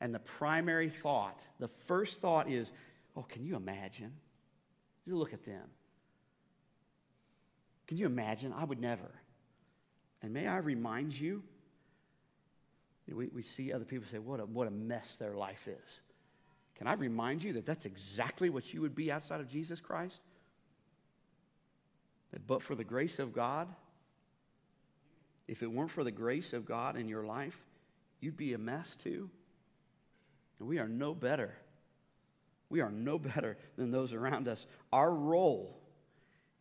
and 0.00 0.14
the 0.14 0.18
primary 0.18 0.88
thought, 0.88 1.46
the 1.58 1.68
first 1.68 2.20
thought 2.20 2.50
is, 2.50 2.72
oh, 3.16 3.22
can 3.22 3.44
you 3.44 3.56
imagine? 3.56 4.12
You 5.06 5.16
look 5.16 5.32
at 5.32 5.44
them. 5.44 5.66
Can 7.86 7.98
you 7.98 8.06
imagine? 8.06 8.52
I 8.52 8.64
would 8.64 8.80
never. 8.80 9.10
And 10.22 10.32
may 10.32 10.46
I 10.46 10.56
remind 10.56 11.18
you, 11.18 11.42
we, 13.12 13.28
we 13.28 13.42
see 13.42 13.72
other 13.72 13.84
people 13.84 14.06
say, 14.10 14.18
what 14.18 14.40
a, 14.40 14.46
what 14.46 14.66
a 14.66 14.70
mess 14.70 15.16
their 15.16 15.34
life 15.34 15.68
is. 15.68 16.00
Can 16.76 16.86
I 16.86 16.94
remind 16.94 17.44
you 17.44 17.52
that 17.52 17.66
that's 17.66 17.84
exactly 17.84 18.50
what 18.50 18.72
you 18.72 18.80
would 18.80 18.94
be 18.94 19.12
outside 19.12 19.40
of 19.40 19.48
Jesus 19.48 19.80
Christ? 19.80 20.22
That 22.32 22.46
but 22.46 22.62
for 22.62 22.74
the 22.74 22.84
grace 22.84 23.18
of 23.18 23.32
God, 23.32 23.68
if 25.46 25.62
it 25.62 25.70
weren't 25.70 25.90
for 25.90 26.02
the 26.02 26.10
grace 26.10 26.52
of 26.52 26.64
God 26.64 26.96
in 26.96 27.06
your 27.08 27.24
life, 27.24 27.60
you'd 28.24 28.36
be 28.36 28.54
a 28.54 28.58
mess 28.58 28.96
too. 28.96 29.28
And 30.58 30.68
we 30.68 30.78
are 30.78 30.88
no 30.88 31.14
better. 31.14 31.54
We 32.70 32.80
are 32.80 32.90
no 32.90 33.18
better 33.34 33.58
than 33.76 33.90
those 33.90 34.12
around 34.12 34.48
us. 34.48 34.66
Our 34.92 35.12
role 35.12 35.80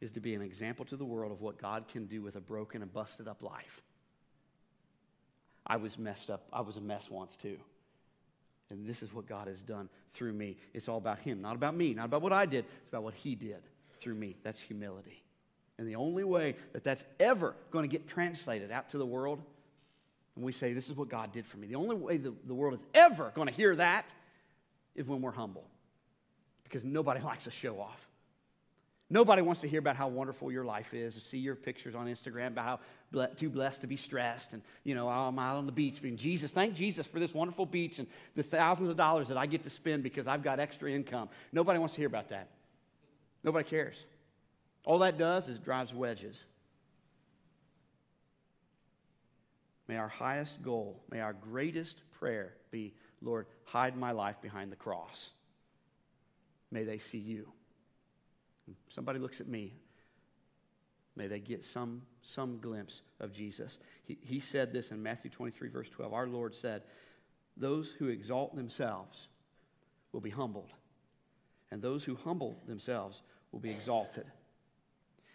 is 0.02 0.12
to 0.12 0.20
be 0.20 0.36
an 0.36 0.42
example 0.42 0.84
to 0.86 0.98
the 0.98 1.06
world 1.06 1.32
of 1.32 1.42
what 1.42 1.62
God 1.62 1.88
can 1.88 2.06
do 2.06 2.22
with 2.22 2.36
a 2.36 2.42
broken 2.42 2.82
and 2.82 2.92
busted 2.92 3.28
up 3.28 3.42
life. 3.42 3.82
I 5.66 5.78
was 5.78 5.98
messed 5.98 6.30
up. 6.30 6.46
I 6.52 6.60
was 6.60 6.76
a 6.76 6.82
mess 6.82 7.10
once 7.10 7.38
too. 7.38 7.58
And 8.70 8.86
this 8.86 9.02
is 9.02 9.14
what 9.14 9.28
God 9.28 9.48
has 9.48 9.62
done 9.62 9.88
through 10.14 10.34
me. 10.34 10.58
It's 10.74 10.90
all 10.90 10.98
about 10.98 11.20
Him, 11.20 11.42
not 11.42 11.56
about 11.56 11.76
me, 11.76 11.94
not 11.94 12.06
about 12.06 12.22
what 12.22 12.34
I 12.34 12.46
did. 12.46 12.66
It's 12.82 12.90
about 12.90 13.04
what 13.04 13.14
He 13.14 13.36
did 13.36 13.62
through 14.02 14.16
me. 14.16 14.36
That's 14.44 14.60
humility. 14.60 15.24
And 15.78 15.88
the 15.88 15.96
only 15.96 16.24
way 16.24 16.56
that 16.74 16.84
that's 16.84 17.06
ever 17.20 17.56
going 17.72 17.84
to 17.84 17.90
get 17.90 18.08
translated 18.08 18.72
out 18.72 18.90
to 18.90 18.98
the 18.98 19.06
world 19.06 19.42
and 20.36 20.44
we 20.44 20.52
say, 20.52 20.74
This 20.74 20.90
is 20.90 20.96
what 20.96 21.10
God 21.10 21.32
did 21.32 21.46
for 21.46 21.58
me. 21.58 21.68
The 21.68 21.76
only 21.76 21.96
way 21.96 22.18
the, 22.18 22.34
the 22.46 22.54
world 22.54 22.74
is 22.74 22.86
ever 22.94 23.32
going 23.36 23.48
to 23.48 23.54
hear 23.54 23.76
that 23.76 24.08
is 24.96 25.08
when 25.08 25.22
we're 25.22 25.32
humble. 25.32 25.66
Because 26.64 26.84
nobody 26.84 27.22
likes 27.24 27.46
to 27.46 27.52
show 27.52 27.80
off. 27.80 28.08
Nobody 29.10 29.44
wants 29.44 29.62
to 29.62 29.68
hear 29.68 29.78
about 29.78 29.96
how 29.96 30.08
wonderful 30.08 30.52
your 30.52 30.66
life 30.66 30.92
is, 30.94 31.14
to 31.14 31.22
see 31.22 31.38
your 31.38 31.56
pictures 31.56 31.94
on 31.94 32.08
Instagram 32.08 32.48
about 32.48 32.82
how 33.14 33.26
too 33.38 33.50
blessed 33.50 33.82
to 33.82 33.88
be 33.88 33.96
stressed, 33.96 34.54
and 34.54 34.62
you 34.84 34.96
know, 34.96 35.08
oh, 35.08 35.28
I'm 35.28 35.38
out 35.38 35.58
on 35.58 35.68
the 35.68 35.72
beach. 35.72 36.02
Being 36.02 36.18
Jesus, 36.18 36.52
thank 36.52 36.74
Jesus 36.74 37.06
for 37.06 37.20
this 37.20 37.32
wonderful 37.32 37.68
beach 37.68 38.00
and 38.00 38.08
the 38.36 38.42
thousands 38.42 38.90
of 38.90 38.98
dollars 38.98 39.28
that 39.28 39.38
I 39.38 39.46
get 39.46 39.64
to 39.66 39.70
spend 39.70 40.02
because 40.02 40.26
I've 40.26 40.42
got 40.42 40.60
extra 40.60 40.90
income. 40.90 41.30
Nobody 41.52 41.78
wants 41.78 41.94
to 41.94 42.02
hear 42.02 42.08
about 42.08 42.30
that. 42.30 42.48
Nobody 43.44 43.70
cares. 43.70 44.04
All 44.86 45.00
that 45.00 45.20
does 45.20 45.48
is 45.48 45.60
drives 45.60 45.94
wedges. 45.94 46.44
May 49.88 49.98
our 49.98 50.08
highest 50.08 50.62
goal, 50.62 51.04
may 51.10 51.20
our 51.20 51.34
greatest 51.34 52.02
prayer 52.12 52.54
be, 52.72 52.94
Lord, 53.22 53.48
hide 53.66 53.98
my 53.98 54.12
life 54.12 54.42
behind 54.42 54.72
the 54.72 54.78
cross. 54.78 55.32
May 56.72 56.84
they 56.84 56.98
see 56.98 57.18
you. 57.18 57.48
somebody 58.90 59.20
looks 59.20 59.42
at 59.42 59.48
me. 59.48 59.74
May 61.16 61.28
they 61.28 61.40
get 61.40 61.64
some, 61.64 62.02
some 62.22 62.60
glimpse 62.60 63.02
of 63.20 63.34
Jesus. 63.34 63.78
He, 64.06 64.18
he 64.22 64.40
said 64.40 64.74
this 64.74 64.92
in 64.92 65.04
Matthew 65.04 65.30
23, 65.30 65.70
verse 65.70 65.90
12. 65.90 66.14
Our 66.14 66.28
Lord 66.28 66.56
said, 66.56 66.84
Those 67.58 67.92
who 67.92 68.08
exalt 68.08 68.56
themselves 68.56 69.28
will 70.12 70.22
be 70.22 70.32
humbled, 70.32 70.72
and 71.72 71.82
those 71.82 72.04
who 72.04 72.16
humble 72.16 72.58
themselves 72.66 73.22
will 73.52 73.60
be 73.60 73.70
exalted. 73.70 74.26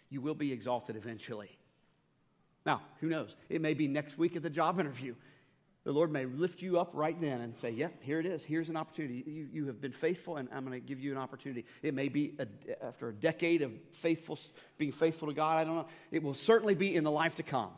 You 0.09 0.21
will 0.21 0.35
be 0.35 0.51
exalted 0.51 0.95
eventually. 0.95 1.58
Now, 2.65 2.81
who 2.99 3.07
knows? 3.07 3.35
It 3.49 3.61
may 3.61 3.73
be 3.73 3.87
next 3.87 4.17
week 4.17 4.35
at 4.35 4.43
the 4.43 4.49
job 4.49 4.79
interview. 4.79 5.15
The 5.85 5.93
Lord 5.93 6.11
may 6.11 6.25
lift 6.25 6.61
you 6.61 6.77
up 6.79 6.91
right 6.93 7.19
then 7.19 7.41
and 7.41 7.57
say, 7.57 7.71
Yep, 7.71 8.03
here 8.03 8.19
it 8.19 8.25
is. 8.25 8.43
Here's 8.43 8.69
an 8.69 8.75
opportunity. 8.75 9.23
You, 9.25 9.47
you 9.51 9.65
have 9.67 9.81
been 9.81 9.93
faithful, 9.93 10.37
and 10.37 10.49
I'm 10.53 10.65
going 10.65 10.79
to 10.79 10.85
give 10.85 10.99
you 10.99 11.11
an 11.11 11.17
opportunity. 11.17 11.65
It 11.81 11.93
may 11.93 12.09
be 12.09 12.35
a, 12.37 12.47
after 12.85 13.09
a 13.09 13.13
decade 13.13 13.61
of 13.61 13.71
faithful, 13.93 14.37
being 14.77 14.91
faithful 14.91 15.29
to 15.29 15.33
God. 15.33 15.57
I 15.57 15.63
don't 15.63 15.75
know. 15.75 15.87
It 16.11 16.21
will 16.21 16.33
certainly 16.33 16.75
be 16.75 16.95
in 16.95 17.03
the 17.03 17.11
life 17.11 17.35
to 17.35 17.43
come. 17.43 17.71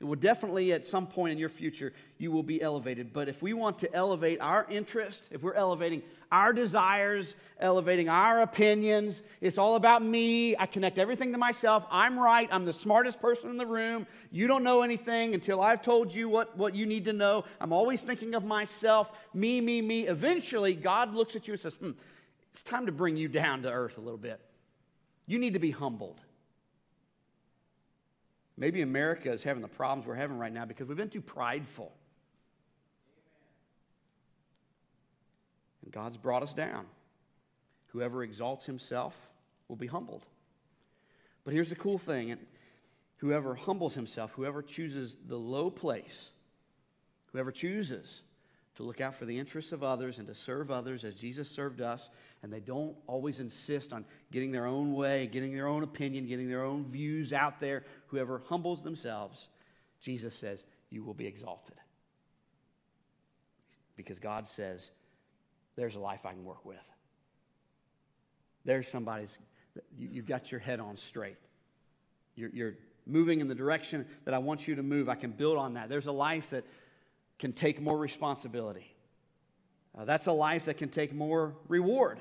It 0.00 0.04
will 0.04 0.14
definitely, 0.14 0.72
at 0.72 0.86
some 0.86 1.08
point 1.08 1.32
in 1.32 1.38
your 1.38 1.48
future, 1.48 1.92
you 2.18 2.30
will 2.30 2.44
be 2.44 2.62
elevated. 2.62 3.12
But 3.12 3.28
if 3.28 3.42
we 3.42 3.52
want 3.52 3.80
to 3.80 3.92
elevate 3.92 4.40
our 4.40 4.64
interest, 4.70 5.24
if 5.32 5.42
we're 5.42 5.54
elevating 5.54 6.02
our 6.30 6.52
desires, 6.52 7.34
elevating 7.58 8.08
our 8.08 8.42
opinions, 8.42 9.22
it's 9.40 9.58
all 9.58 9.74
about 9.74 10.04
me. 10.04 10.56
I 10.56 10.66
connect 10.66 11.00
everything 11.00 11.32
to 11.32 11.38
myself. 11.38 11.84
I'm 11.90 12.16
right. 12.16 12.48
I'm 12.52 12.64
the 12.64 12.72
smartest 12.72 13.20
person 13.20 13.50
in 13.50 13.56
the 13.56 13.66
room. 13.66 14.06
You 14.30 14.46
don't 14.46 14.62
know 14.62 14.82
anything 14.82 15.34
until 15.34 15.60
I've 15.60 15.82
told 15.82 16.14
you 16.14 16.28
what, 16.28 16.56
what 16.56 16.76
you 16.76 16.86
need 16.86 17.06
to 17.06 17.12
know. 17.12 17.44
I'm 17.60 17.72
always 17.72 18.00
thinking 18.00 18.36
of 18.36 18.44
myself, 18.44 19.10
me, 19.34 19.60
me, 19.60 19.82
me. 19.82 20.06
Eventually, 20.06 20.74
God 20.74 21.12
looks 21.12 21.34
at 21.34 21.48
you 21.48 21.54
and 21.54 21.60
says, 21.60 21.74
hmm, 21.74 21.90
It's 22.52 22.62
time 22.62 22.86
to 22.86 22.92
bring 22.92 23.16
you 23.16 23.26
down 23.26 23.62
to 23.62 23.72
earth 23.72 23.98
a 23.98 24.00
little 24.00 24.16
bit. 24.16 24.40
You 25.26 25.40
need 25.40 25.54
to 25.54 25.58
be 25.58 25.72
humbled. 25.72 26.20
Maybe 28.58 28.82
America 28.82 29.30
is 29.30 29.44
having 29.44 29.62
the 29.62 29.68
problems 29.68 30.06
we're 30.06 30.16
having 30.16 30.36
right 30.36 30.52
now 30.52 30.64
because 30.64 30.88
we've 30.88 30.96
been 30.96 31.08
too 31.08 31.22
prideful. 31.22 31.92
And 35.84 35.92
God's 35.92 36.16
brought 36.16 36.42
us 36.42 36.52
down. 36.52 36.84
Whoever 37.86 38.24
exalts 38.24 38.66
himself 38.66 39.16
will 39.68 39.76
be 39.76 39.86
humbled. 39.86 40.26
But 41.44 41.54
here's 41.54 41.70
the 41.70 41.76
cool 41.76 41.98
thing 41.98 42.36
whoever 43.18 43.54
humbles 43.54 43.94
himself, 43.94 44.32
whoever 44.32 44.60
chooses 44.60 45.16
the 45.28 45.38
low 45.38 45.70
place, 45.70 46.32
whoever 47.32 47.52
chooses 47.52 48.22
to 48.78 48.84
look 48.84 49.00
out 49.00 49.12
for 49.12 49.24
the 49.24 49.36
interests 49.36 49.72
of 49.72 49.82
others 49.82 50.18
and 50.18 50.28
to 50.28 50.34
serve 50.36 50.70
others 50.70 51.02
as 51.02 51.12
Jesus 51.12 51.50
served 51.50 51.80
us, 51.80 52.10
and 52.44 52.52
they 52.52 52.60
don't 52.60 52.96
always 53.08 53.40
insist 53.40 53.92
on 53.92 54.04
getting 54.30 54.52
their 54.52 54.66
own 54.66 54.94
way, 54.94 55.26
getting 55.26 55.52
their 55.52 55.66
own 55.66 55.82
opinion, 55.82 56.28
getting 56.28 56.48
their 56.48 56.62
own 56.62 56.84
views 56.84 57.32
out 57.32 57.58
there. 57.58 57.82
Whoever 58.06 58.40
humbles 58.46 58.80
themselves, 58.80 59.48
Jesus 60.00 60.32
says, 60.32 60.62
you 60.90 61.02
will 61.02 61.12
be 61.12 61.26
exalted. 61.26 61.74
Because 63.96 64.20
God 64.20 64.46
says, 64.46 64.92
there's 65.74 65.96
a 65.96 66.00
life 66.00 66.24
I 66.24 66.30
can 66.30 66.44
work 66.44 66.64
with. 66.64 66.84
There's 68.64 68.86
somebody's, 68.86 69.40
you, 69.98 70.20
have 70.20 70.26
got 70.26 70.52
your 70.52 70.60
head 70.60 70.78
on 70.78 70.96
straight. 70.96 71.38
You're, 72.36 72.50
you're 72.50 72.74
moving 73.08 73.40
in 73.40 73.48
the 73.48 73.56
direction 73.56 74.06
that 74.24 74.34
I 74.34 74.38
want 74.38 74.68
you 74.68 74.76
to 74.76 74.84
move. 74.84 75.08
I 75.08 75.16
can 75.16 75.32
build 75.32 75.58
on 75.58 75.74
that. 75.74 75.88
There's 75.88 76.06
a 76.06 76.12
life 76.12 76.50
that 76.50 76.64
can 77.38 77.52
take 77.52 77.80
more 77.80 77.96
responsibility. 77.96 78.94
Uh, 79.96 80.04
that's 80.04 80.26
a 80.26 80.32
life 80.32 80.66
that 80.66 80.76
can 80.78 80.88
take 80.88 81.14
more 81.14 81.54
reward. 81.68 82.20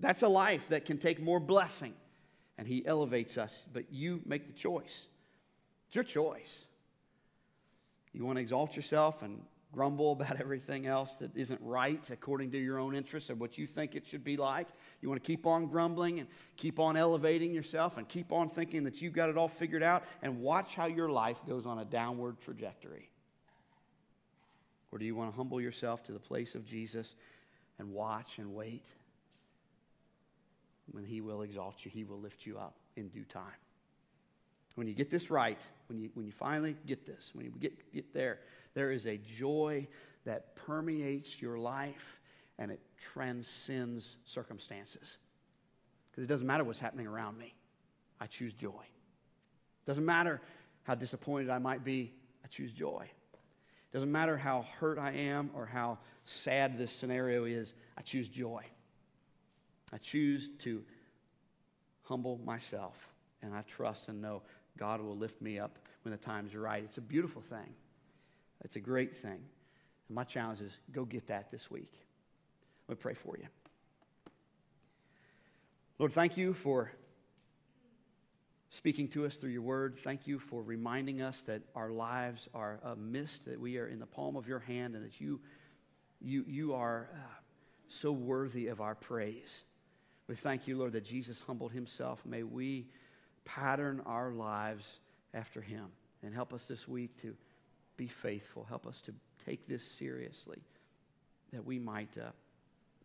That's 0.00 0.22
a 0.22 0.28
life 0.28 0.68
that 0.68 0.84
can 0.84 0.98
take 0.98 1.20
more 1.20 1.40
blessing. 1.40 1.94
And 2.58 2.66
He 2.66 2.84
elevates 2.86 3.38
us, 3.38 3.58
but 3.72 3.92
you 3.92 4.20
make 4.26 4.46
the 4.46 4.52
choice. 4.52 5.06
It's 5.86 5.94
your 5.94 6.04
choice. 6.04 6.58
You 8.12 8.24
want 8.24 8.36
to 8.36 8.42
exalt 8.42 8.76
yourself 8.76 9.22
and 9.22 9.40
grumble 9.72 10.12
about 10.12 10.40
everything 10.40 10.86
else 10.86 11.14
that 11.14 11.34
isn't 11.36 11.60
right 11.62 12.10
according 12.10 12.50
to 12.52 12.58
your 12.58 12.78
own 12.78 12.94
interests 12.94 13.30
or 13.30 13.34
what 13.34 13.56
you 13.56 13.66
think 13.66 13.94
it 13.94 14.06
should 14.06 14.24
be 14.24 14.36
like. 14.36 14.68
You 15.00 15.08
want 15.08 15.22
to 15.22 15.26
keep 15.26 15.46
on 15.46 15.66
grumbling 15.66 16.20
and 16.20 16.28
keep 16.56 16.78
on 16.78 16.96
elevating 16.96 17.52
yourself 17.52 17.96
and 17.96 18.06
keep 18.06 18.32
on 18.32 18.50
thinking 18.50 18.84
that 18.84 19.00
you've 19.00 19.14
got 19.14 19.30
it 19.30 19.38
all 19.38 19.48
figured 19.48 19.82
out 19.82 20.04
and 20.22 20.40
watch 20.40 20.74
how 20.74 20.86
your 20.86 21.08
life 21.08 21.38
goes 21.48 21.64
on 21.64 21.78
a 21.78 21.84
downward 21.84 22.38
trajectory. 22.40 23.08
Or 24.92 24.98
do 24.98 25.06
you 25.06 25.14
want 25.14 25.30
to 25.30 25.36
humble 25.36 25.60
yourself 25.60 26.04
to 26.04 26.12
the 26.12 26.18
place 26.18 26.54
of 26.54 26.66
Jesus 26.66 27.16
and 27.78 27.92
watch 27.92 28.38
and 28.38 28.54
wait? 28.54 28.84
When 30.90 31.04
He 31.04 31.22
will 31.22 31.42
exalt 31.42 31.84
you, 31.84 31.90
He 31.90 32.04
will 32.04 32.20
lift 32.20 32.44
you 32.46 32.58
up 32.58 32.76
in 32.96 33.08
due 33.08 33.24
time. 33.24 33.42
When 34.74 34.86
you 34.86 34.94
get 34.94 35.10
this 35.10 35.30
right, 35.30 35.60
when 35.88 35.98
you, 35.98 36.10
when 36.14 36.26
you 36.26 36.32
finally 36.32 36.76
get 36.86 37.06
this, 37.06 37.32
when 37.34 37.44
you 37.46 37.52
get, 37.58 37.92
get 37.92 38.12
there, 38.14 38.40
there 38.74 38.90
is 38.90 39.06
a 39.06 39.16
joy 39.18 39.86
that 40.24 40.54
permeates 40.56 41.40
your 41.40 41.58
life 41.58 42.20
and 42.58 42.70
it 42.70 42.80
transcends 42.98 44.16
circumstances. 44.24 45.18
Because 46.10 46.24
it 46.24 46.26
doesn't 46.26 46.46
matter 46.46 46.64
what's 46.64 46.78
happening 46.78 47.06
around 47.06 47.38
me, 47.38 47.54
I 48.20 48.26
choose 48.26 48.52
joy. 48.52 48.84
Doesn't 49.86 50.04
matter 50.04 50.40
how 50.84 50.94
disappointed 50.94 51.50
I 51.50 51.58
might 51.58 51.84
be, 51.84 52.12
I 52.44 52.48
choose 52.48 52.72
joy. 52.72 53.10
Doesn't 53.92 54.10
matter 54.10 54.36
how 54.36 54.66
hurt 54.80 54.98
I 54.98 55.12
am 55.12 55.50
or 55.54 55.66
how 55.66 55.98
sad 56.24 56.78
this 56.78 56.92
scenario 56.92 57.44
is, 57.44 57.74
I 57.96 58.02
choose 58.02 58.28
joy. 58.28 58.64
I 59.92 59.98
choose 59.98 60.48
to 60.60 60.82
humble 62.04 62.40
myself 62.44 63.12
and 63.42 63.54
I 63.54 63.62
trust 63.62 64.08
and 64.08 64.22
know 64.22 64.42
God 64.78 65.00
will 65.00 65.16
lift 65.16 65.42
me 65.42 65.58
up 65.58 65.78
when 66.02 66.12
the 66.12 66.18
time's 66.18 66.54
right. 66.54 66.82
It's 66.82 66.98
a 66.98 67.02
beautiful 67.02 67.42
thing. 67.42 67.74
It's 68.64 68.76
a 68.76 68.80
great 68.80 69.16
thing. 69.16 69.40
And 70.08 70.14
my 70.14 70.24
challenge 70.24 70.60
is 70.60 70.76
go 70.90 71.04
get 71.04 71.26
that 71.26 71.50
this 71.50 71.70
week. 71.70 71.92
Let 72.88 72.98
me 72.98 73.00
pray 73.00 73.14
for 73.14 73.36
you. 73.36 73.46
Lord, 75.98 76.12
thank 76.12 76.36
you 76.36 76.54
for 76.54 76.90
speaking 78.72 79.06
to 79.06 79.26
us 79.26 79.36
through 79.36 79.50
your 79.50 79.60
word. 79.60 79.98
Thank 79.98 80.26
you 80.26 80.38
for 80.38 80.62
reminding 80.62 81.20
us 81.20 81.42
that 81.42 81.60
our 81.76 81.90
lives 81.90 82.48
are 82.54 82.80
a 82.82 82.96
mist, 82.96 83.44
that 83.44 83.60
we 83.60 83.76
are 83.76 83.86
in 83.86 83.98
the 83.98 84.06
palm 84.06 84.34
of 84.34 84.48
your 84.48 84.60
hand, 84.60 84.94
and 84.94 85.04
that 85.04 85.20
you, 85.20 85.38
you, 86.22 86.42
you 86.48 86.72
are 86.72 87.10
uh, 87.12 87.18
so 87.86 88.10
worthy 88.12 88.68
of 88.68 88.80
our 88.80 88.94
praise. 88.94 89.64
We 90.26 90.36
thank 90.36 90.66
you, 90.66 90.78
Lord, 90.78 90.92
that 90.92 91.04
Jesus 91.04 91.42
humbled 91.42 91.72
himself. 91.72 92.24
May 92.24 92.44
we 92.44 92.86
pattern 93.44 94.00
our 94.06 94.32
lives 94.32 95.00
after 95.34 95.60
him 95.60 95.88
and 96.22 96.34
help 96.34 96.54
us 96.54 96.66
this 96.66 96.88
week 96.88 97.20
to 97.20 97.36
be 97.98 98.06
faithful. 98.06 98.64
Help 98.66 98.86
us 98.86 99.02
to 99.02 99.12
take 99.44 99.68
this 99.68 99.86
seriously, 99.86 100.62
that 101.52 101.62
we 101.62 101.78
might, 101.78 102.16
uh, 102.16 102.30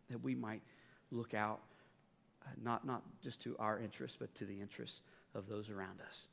that 0.09 0.24
we 0.24 0.34
might 0.34 0.61
look 1.11 1.34
out 1.34 1.59
uh, 2.45 2.51
not, 2.63 2.88
not 2.88 3.01
just 3.22 3.41
to 3.41 3.53
our 3.59 3.82
interests, 3.82 4.15
but 4.18 4.34
to 4.36 4.45
the 4.45 4.61
interests 4.61 5.01
of 5.38 5.47
those 5.47 5.69
around 5.69 6.01
us. 6.01 6.27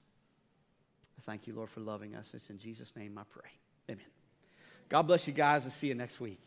Thank 1.22 1.46
you, 1.46 1.54
Lord, 1.54 1.70
for 1.70 1.80
loving 1.80 2.14
us. 2.16 2.34
It's 2.34 2.50
in 2.50 2.58
Jesus' 2.58 2.94
name 2.96 3.16
I 3.16 3.22
pray. 3.30 3.50
Amen. 3.90 4.04
God 4.88 5.02
bless 5.02 5.26
you 5.26 5.32
guys. 5.32 5.64
I'll 5.64 5.70
see 5.70 5.86
you 5.86 5.94
next 5.94 6.20
week. 6.20 6.40